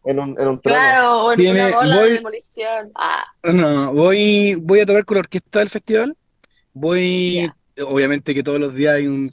[0.05, 0.61] En un, en un trono.
[0.61, 2.91] claro, o en Tiene- una bola voy- de demolición.
[2.95, 6.15] Ah, No, voy, voy a tocar con la orquesta del festival.
[6.73, 7.51] Voy,
[7.85, 9.31] obviamente que todos los días hay un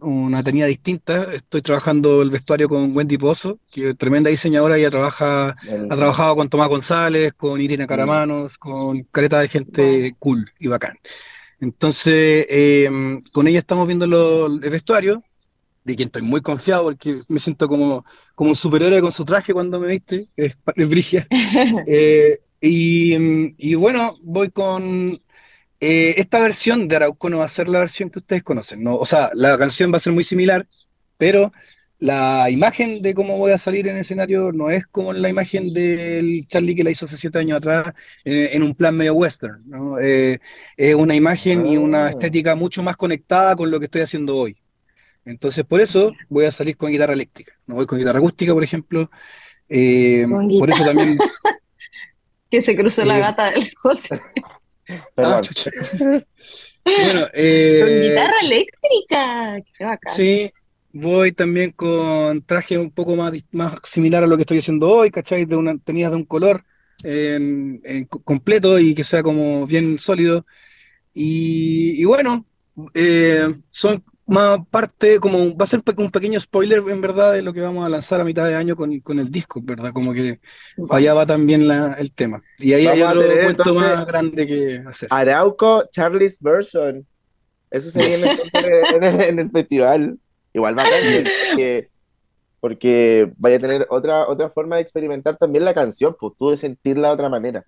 [0.00, 1.28] una tenida distinta.
[1.32, 5.50] Estoy trabajando el vestuario con Wendy Pozo, que es tremenda diseñadora, ella trabaja,
[5.90, 10.96] ha trabajado con Tomás González, con Irina Caramanos, con careta de gente cool y bacán.
[11.60, 12.88] Entonces, eh,
[13.32, 15.22] con ella estamos viendo lo- el vestuario,
[15.84, 18.02] de quien estoy muy confiado porque me siento como,
[18.34, 21.26] como un superhéroe con su traje cuando me viste, es, es Brigia.
[21.86, 23.14] Eh, y,
[23.58, 25.20] y bueno, voy con
[25.80, 28.96] eh, esta versión de Arauco no va a ser la versión que ustedes conocen, ¿no?
[28.96, 30.66] O sea, la canción va a ser muy similar,
[31.16, 31.52] pero
[31.98, 35.72] la imagen de cómo voy a salir en el escenario no es como la imagen
[35.74, 39.62] del Charlie que la hizo hace siete años atrás eh, en un plan medio western,
[39.68, 39.98] ¿no?
[40.00, 40.40] Eh,
[40.76, 42.10] es una imagen y una Ah.
[42.10, 44.56] estética mucho más conectada con lo que estoy haciendo hoy.
[45.24, 48.64] Entonces, por eso voy a salir con guitarra eléctrica, no voy con guitarra acústica, por
[48.64, 49.10] ejemplo.
[49.68, 51.18] Eh, Con por eso también
[52.50, 54.20] que se cruzó la Eh, gata del José.
[55.16, 55.40] Ah.
[56.84, 59.60] Bueno, Con eh, guitarra eléctrica.
[59.78, 60.12] Qué bacán.
[60.14, 60.50] sí,
[60.92, 65.10] voy también con traje un poco más, más similar a lo que estoy haciendo hoy,
[65.12, 65.44] ¿cachai?
[65.44, 66.64] De una, tenidas de un color
[67.04, 70.44] en- en co- completo y que sea como bien sólido.
[71.14, 72.46] Y, y bueno,
[72.94, 77.52] eh, son más parte, como va a ser un pequeño spoiler en verdad de lo
[77.52, 79.92] que vamos a lanzar a mitad de año con, con el disco, ¿verdad?
[79.92, 80.40] Como que
[80.88, 82.42] allá va también la- el tema.
[82.58, 85.08] Y ahí hay Vamos a otro tener, cuento entonces, más grande que hacer.
[85.10, 87.06] Arauco, Charlie's Version.
[87.70, 88.26] Eso se viene
[88.94, 90.18] en el, en el festival.
[90.52, 91.00] Igual bacán,
[91.48, 91.88] porque,
[92.60, 96.56] porque vaya a tener otra, otra forma de experimentar también la canción, pues tú de
[96.56, 97.64] sentirla de otra manera.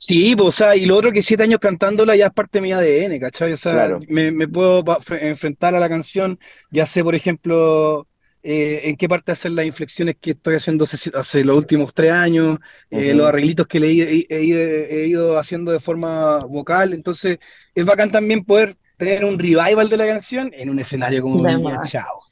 [0.00, 2.62] Sí, pues, o sea, y lo otro que siete años cantándola ya es parte de
[2.62, 3.52] mi ADN, ¿cachai?
[3.52, 4.00] O sea, Claro.
[4.08, 4.84] me, me puedo
[5.20, 6.38] enfrentar a la canción,
[6.70, 8.06] ya sé, por ejemplo,
[8.42, 12.12] eh, en qué parte hacer las inflexiones que estoy haciendo hace, hace los últimos tres
[12.12, 12.58] años,
[12.90, 16.92] eh, los arreglitos que le he, he- he ido he ido haciendo de forma vocal,
[16.94, 17.38] entonces
[17.74, 22.27] es bacán también poder tener un revival de la canción en un escenario como chao.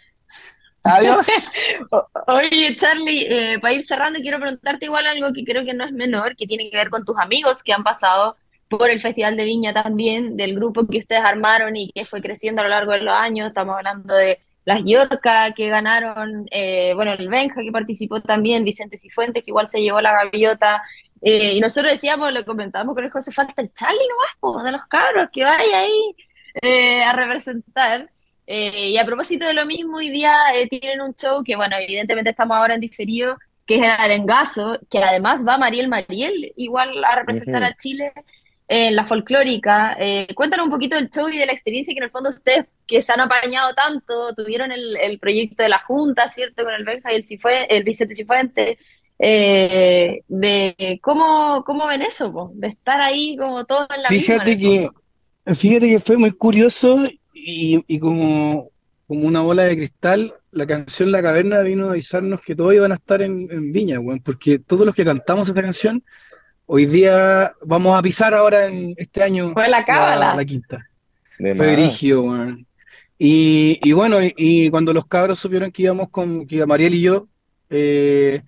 [0.86, 1.26] Adiós.
[2.28, 5.92] Oye, Charlie, eh, para ir cerrando, quiero preguntarte igual algo que creo que no es
[5.92, 8.36] menor, que tiene que ver con tus amigos que han pasado
[8.68, 12.60] por el Festival de Viña también, del grupo que ustedes armaron y que fue creciendo
[12.60, 13.48] a lo largo de los años.
[13.48, 18.98] Estamos hablando de las Yorca que ganaron, eh, bueno, el Benja que participó también, Vicente
[18.98, 20.82] Cifuentes que igual se llevó la gaviota.
[21.22, 24.08] eh, y nosotros decíamos, lo comentábamos con el José, falta el Charlie
[24.42, 26.14] nomás, de los cabros, que vaya ahí
[26.62, 28.10] eh, a representar.
[28.46, 31.76] Eh, y a propósito de lo mismo, hoy día eh, tienen un show que, bueno,
[31.78, 37.04] evidentemente estamos ahora en diferido, que es el Arengazo, que además va Mariel Mariel, igual
[37.04, 38.12] a representar a Chile
[38.68, 39.96] en la folclórica.
[39.98, 42.66] Eh, cuéntanos un poquito del show y de la experiencia que en el fondo ustedes
[42.86, 46.62] que se han apañado tanto, tuvieron el, el proyecto de la Junta, ¿cierto?
[46.62, 48.78] Con el Benja y el, Cifue- el Vicente Cifuentes,
[49.18, 52.52] de cómo, cómo ven eso, po?
[52.54, 56.30] de estar ahí como todos en la misma en Fíjate que, fíjate que fue muy
[56.32, 57.04] curioso
[57.38, 58.70] y, y como,
[59.06, 62.92] como una bola de cristal, la canción La Caverna vino a avisarnos que todos iban
[62.92, 66.02] a estar en, en Viña, weón, porque todos los que cantamos esta canción,
[66.64, 70.34] hoy día vamos a pisar ahora en este año Fue la la, cábala.
[70.34, 70.88] la quinta.
[71.38, 72.66] De Fue brígido, weón.
[73.18, 77.02] Y, y bueno, y, y cuando los cabros supieron que íbamos con, que Mariel y
[77.02, 77.28] yo,
[77.68, 78.42] eh,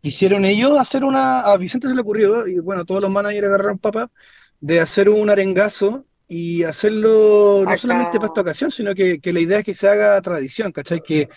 [0.00, 3.78] quisieron ellos hacer una, a Vicente se le ocurrió, y bueno, todos los managers agarraron
[3.78, 4.10] papa,
[4.60, 9.40] de hacer un arengazo y hacerlo no solamente para esta ocasión, sino que, que la
[9.40, 11.00] idea es que se haga tradición, ¿cachai?
[11.02, 11.28] Que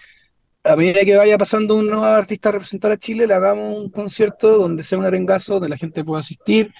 [0.64, 3.90] a medida que vaya pasando un nuevo artista a representar a Chile, le hagamos un
[3.90, 6.72] concierto donde sea un arengazo, donde la gente pueda asistir,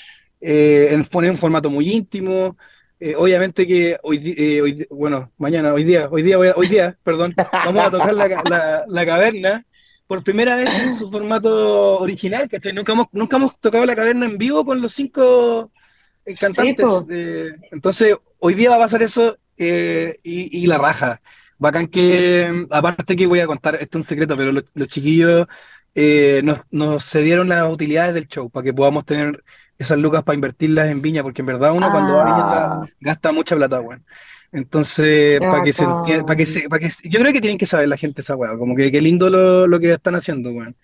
[0.42, 2.58] eh, en, fo- en un formato muy íntimo.
[3.00, 7.34] Eh, obviamente que hoy, eh, hoy bueno, mañana, hoy día, hoy día, hoy día, perdón,
[7.52, 9.66] vamos a tocar la, la, la caverna
[10.06, 12.74] por primera vez en su formato original, ¿cachai?
[12.74, 15.72] Nunca hemos, nunca hemos tocado la caverna en vivo con los cinco
[16.32, 17.08] eh, Sí, cantantes.
[17.08, 21.22] de- entonces, hoy día va a pasar eso eh, y, y la raja.
[21.58, 25.46] Bacán que, aparte que voy a contar, esto es un secreto, pero los, los chiquillos
[25.94, 29.44] eh, nos, nos cedieron las utilidades del show para que podamos tener
[29.78, 32.86] esas lucas para invertirlas en Viña, porque en verdad uno cuando va a Viña Ah,
[33.00, 34.04] gasta mucha plata, weón.
[34.52, 37.66] Entonces, para que se entienda, para que se, para que yo creo que tienen que
[37.66, 40.76] saber la gente esa weá, como que qué lindo lo, lo que están haciendo, weón.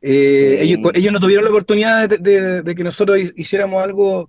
[0.00, 0.90] Eh, ellos, Sí.
[1.00, 4.28] ellos no tuvieron la oportunidad de, de- de que nosotros hi- hiciéramos algo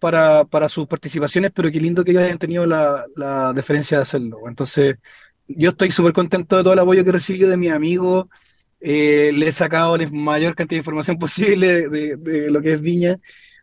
[0.00, 4.04] para, para sus participaciones, pero qué lindo que ellos hayan tenido la, la deferencia de
[4.04, 4.40] hacerlo.
[4.48, 4.96] Entonces,
[5.48, 8.26] yo estoy súper contento de todo el apoyo que he recibido de mis amigos.
[8.80, 12.72] eh, le he sacado la mayor cantidad de información posible de, de- de lo que
[12.74, 13.18] es Viña.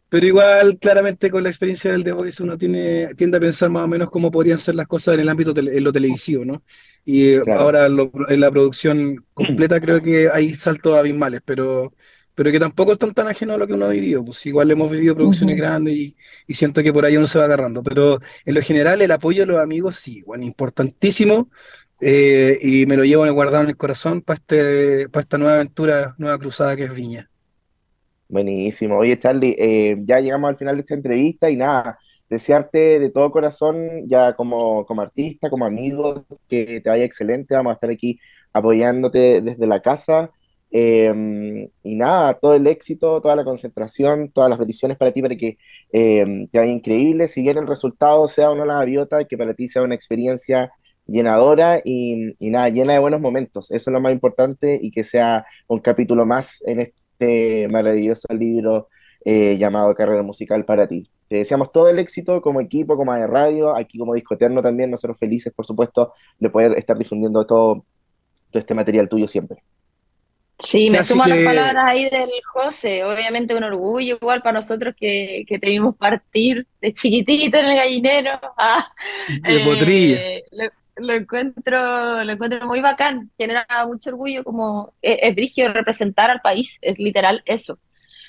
[0.09, 3.83] Pero igual, claramente con la experiencia del The Voice uno tiene, tiende a pensar más
[3.83, 6.63] o menos cómo podrían ser las cosas en el ámbito tele- en lo televisivo, ¿no?
[7.05, 7.53] Y eh, Claro.
[7.53, 11.93] ahora lo- en la producción completa creo que hay saltos abismales, pero,
[12.38, 14.23] pero que tampoco están tan ajenos a lo que uno ha vivido.
[14.23, 16.15] Pues igual hemos vivido producciones grandes y,
[16.47, 17.83] y siento que por ahí uno se va agarrando.
[17.83, 21.49] Pero en lo general el apoyo de los amigos sí, bueno, importantísimo.
[22.01, 26.15] eh, y me lo llevo guardado en el corazón para este, para esta nueva aventura,
[26.17, 27.29] nueva cruzada que es Viña.
[28.29, 28.97] Buenísimo.
[28.97, 31.97] Oye, Charlie, eh, ya llegamos al final de esta entrevista y nada,
[32.29, 37.55] desearte de todo corazón, ya como, como artista, como amigo, que te vaya excelente.
[37.55, 38.19] Vamos a estar aquí
[38.51, 40.29] apoyándote desde la casa.
[40.72, 45.36] Eh, y nada, todo el éxito, toda la concentración, todas las peticiones para ti, para
[45.36, 45.57] que
[45.91, 47.28] eh, te vaya increíble.
[47.28, 50.72] Si bien el resultado sea no la gaviota, que para ti sea una experiencia
[51.05, 53.72] llenadora y, nada, llena de buenos momentos.
[53.72, 58.89] Eso es lo más importante y que sea un capítulo más en este maravilloso libro
[59.26, 61.09] eh, llamado Carrera Musical para ti.
[61.30, 64.91] Te deseamos todo el éxito como equipo, como de radio, aquí como Disco Eterno también,
[64.91, 67.86] nosotros felices, por supuesto, de poder estar difundiendo todo,
[68.51, 69.63] todo este material tuyo siempre.
[70.59, 73.03] Sí, me Así sumo a las palabras ahí del José.
[73.03, 77.75] Obviamente un orgullo igual para nosotros que, que te vimos partir de chiquitito en el
[77.77, 78.39] gallinero.
[78.57, 78.91] Ah,
[79.27, 80.23] De potrilla.
[80.25, 80.65] eh, lo,
[80.97, 83.31] lo encuentro, lo encuentro muy bacán.
[83.37, 87.79] Genera mucho orgullo como es, es brígido representar al país, es literal eso.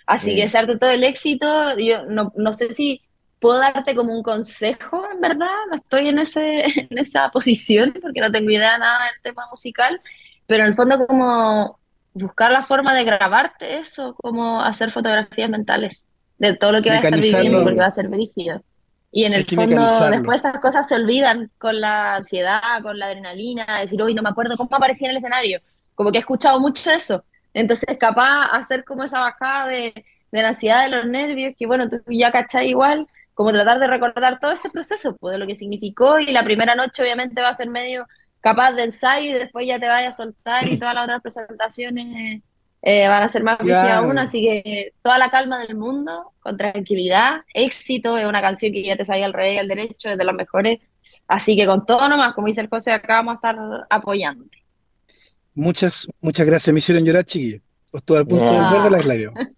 [0.07, 0.37] Así Mm.
[0.37, 1.79] que desearte todo el éxito.
[1.79, 3.03] Yo no, no sé si
[3.41, 5.49] puedo darte como un consejo, en verdad.
[5.71, 10.01] No estoy en ese, en esa posición porque no tengo idea nada del tema musical.
[10.47, 11.79] Pero en el fondo como
[12.19, 16.07] buscar la forma de grabarte eso, como hacer fotografías mentales
[16.39, 18.63] de todo lo que vas a estar viviendo porque va a ser brígido.
[19.11, 23.81] Y en el fondo después esas cosas se olvidan con la ansiedad, con la adrenalina,
[23.81, 25.61] decir, hoy no me acuerdo cómo aparecía en el escenario.
[25.95, 27.25] Como que he escuchado mucho eso.
[27.55, 31.89] Entonces, capaz hacer como esa bajada de, de la ansiedad, de los nervios, que bueno,
[31.89, 35.57] tú ya cachai igual, como tratar de recordar todo ese proceso, pues, de lo que
[35.57, 38.07] significó, y la primera noche obviamente va a ser medio
[38.41, 42.43] capaz de ensayo, y después ya te vayas a soltar, y todas las otras presentaciones
[42.83, 44.07] eh, van a ser más Claro.
[44.07, 48.83] aún, así que toda la calma del mundo, con tranquilidad, éxito, es una canción que
[48.85, 50.79] ya te sabía el rey y el derecho, es de las mejores,
[51.27, 54.59] así que con todo nomás, como dice el José, acá vamos a estar apoyándote.
[55.55, 57.63] Muchas, muchas gracias, me hicieron llorar, chiquillos.
[57.93, 58.71] Estuve al punto Ah.
[58.71, 59.49] borde de las lágrimas.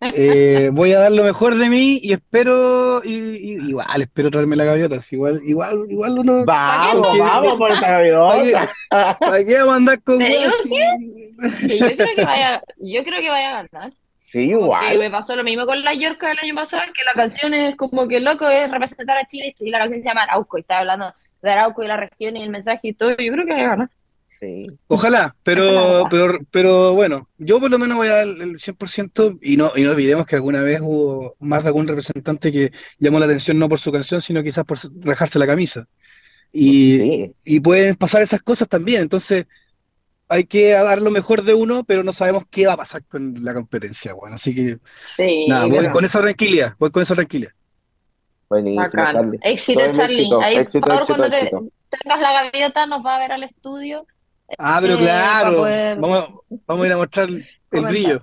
[0.00, 4.56] Eh, voy a dar lo mejor de mí y espero, y, y- igual, espero traerme
[4.56, 5.00] la gaviota.
[5.02, 6.44] si Igual, igual, igual uno.
[6.44, 8.70] Vamos, Porque- vamos por esta gaviota.
[9.18, 12.62] ¿Para qué vamos a andar con ¿Te digo weas si- Que yo creo que vaya,
[12.78, 13.92] yo creo que vaya a ganar.
[14.16, 14.92] Sí, Como igual.
[14.92, 17.74] que me pasó lo mismo con la Yorka del año pasado, que la canción es
[17.76, 20.78] como que loco es representar a Chile y la canción se llama Arauco y está
[20.78, 21.12] hablando
[21.42, 23.68] de Arauco y la región y el mensaje y todo, yo creo que va a
[23.68, 23.88] ganar.
[24.40, 24.68] Sí.
[24.88, 29.58] Ojalá, pero, pero, pero bueno, yo por lo menos voy a dar el 100% y
[29.58, 33.26] no, y no olvidemos que alguna vez hubo más de algún representante que llamó la
[33.26, 35.86] atención no por su canción, sino quizás por rajarse la camisa.
[36.52, 37.32] Y, Sí.
[37.44, 39.46] y pueden pasar esas cosas también, entonces
[40.28, 43.44] hay que dar lo mejor de uno, pero no sabemos qué va a pasar con
[43.44, 44.78] la competencia, bueno, así que
[45.16, 47.52] Sí, nada, voy con esa tranquilidad, voy con esa tranquilidad.
[48.48, 49.12] Buenísimo, bacán.
[49.12, 49.38] Charlie.
[49.42, 50.16] Éxito, Todo Charlie.
[50.18, 53.32] éxito, Ahí, éxito, por favor, éxito, cuando te- tengas la gaviota, nos va a ver
[53.32, 54.06] al estudio.
[54.58, 56.28] Ah, pero Eh, claro, poder vamos, a-
[56.66, 57.90] vamos a ir a mostrar el comentar.
[57.92, 58.22] brillo.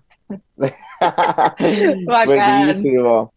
[2.06, 2.26] Bacán.
[2.26, 3.34] Buenísimo.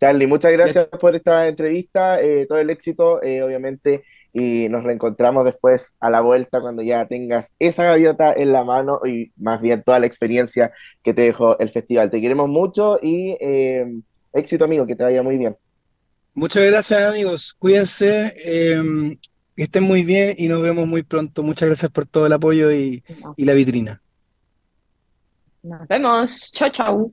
[0.00, 4.02] Charlie, muchas gracias por esta entrevista, eh, todo el éxito, eh, obviamente,
[4.32, 9.00] y nos reencontramos después a la vuelta cuando ya tengas esa gaviota en la mano
[9.04, 10.72] y más bien toda la experiencia
[11.04, 12.10] que te dejó el festival.
[12.10, 13.84] Te queremos mucho y eh,
[14.32, 15.56] éxito, amigo, que te vaya muy bien.
[16.34, 17.54] Muchas gracias, amigos.
[17.58, 18.82] Cuídense, eh,
[19.56, 21.42] que estén muy bien y nos vemos muy pronto.
[21.42, 23.02] Muchas gracias por todo el apoyo y,
[23.36, 24.00] y la vitrina.
[25.62, 26.50] Nos vemos.
[26.52, 27.12] Chau, chau.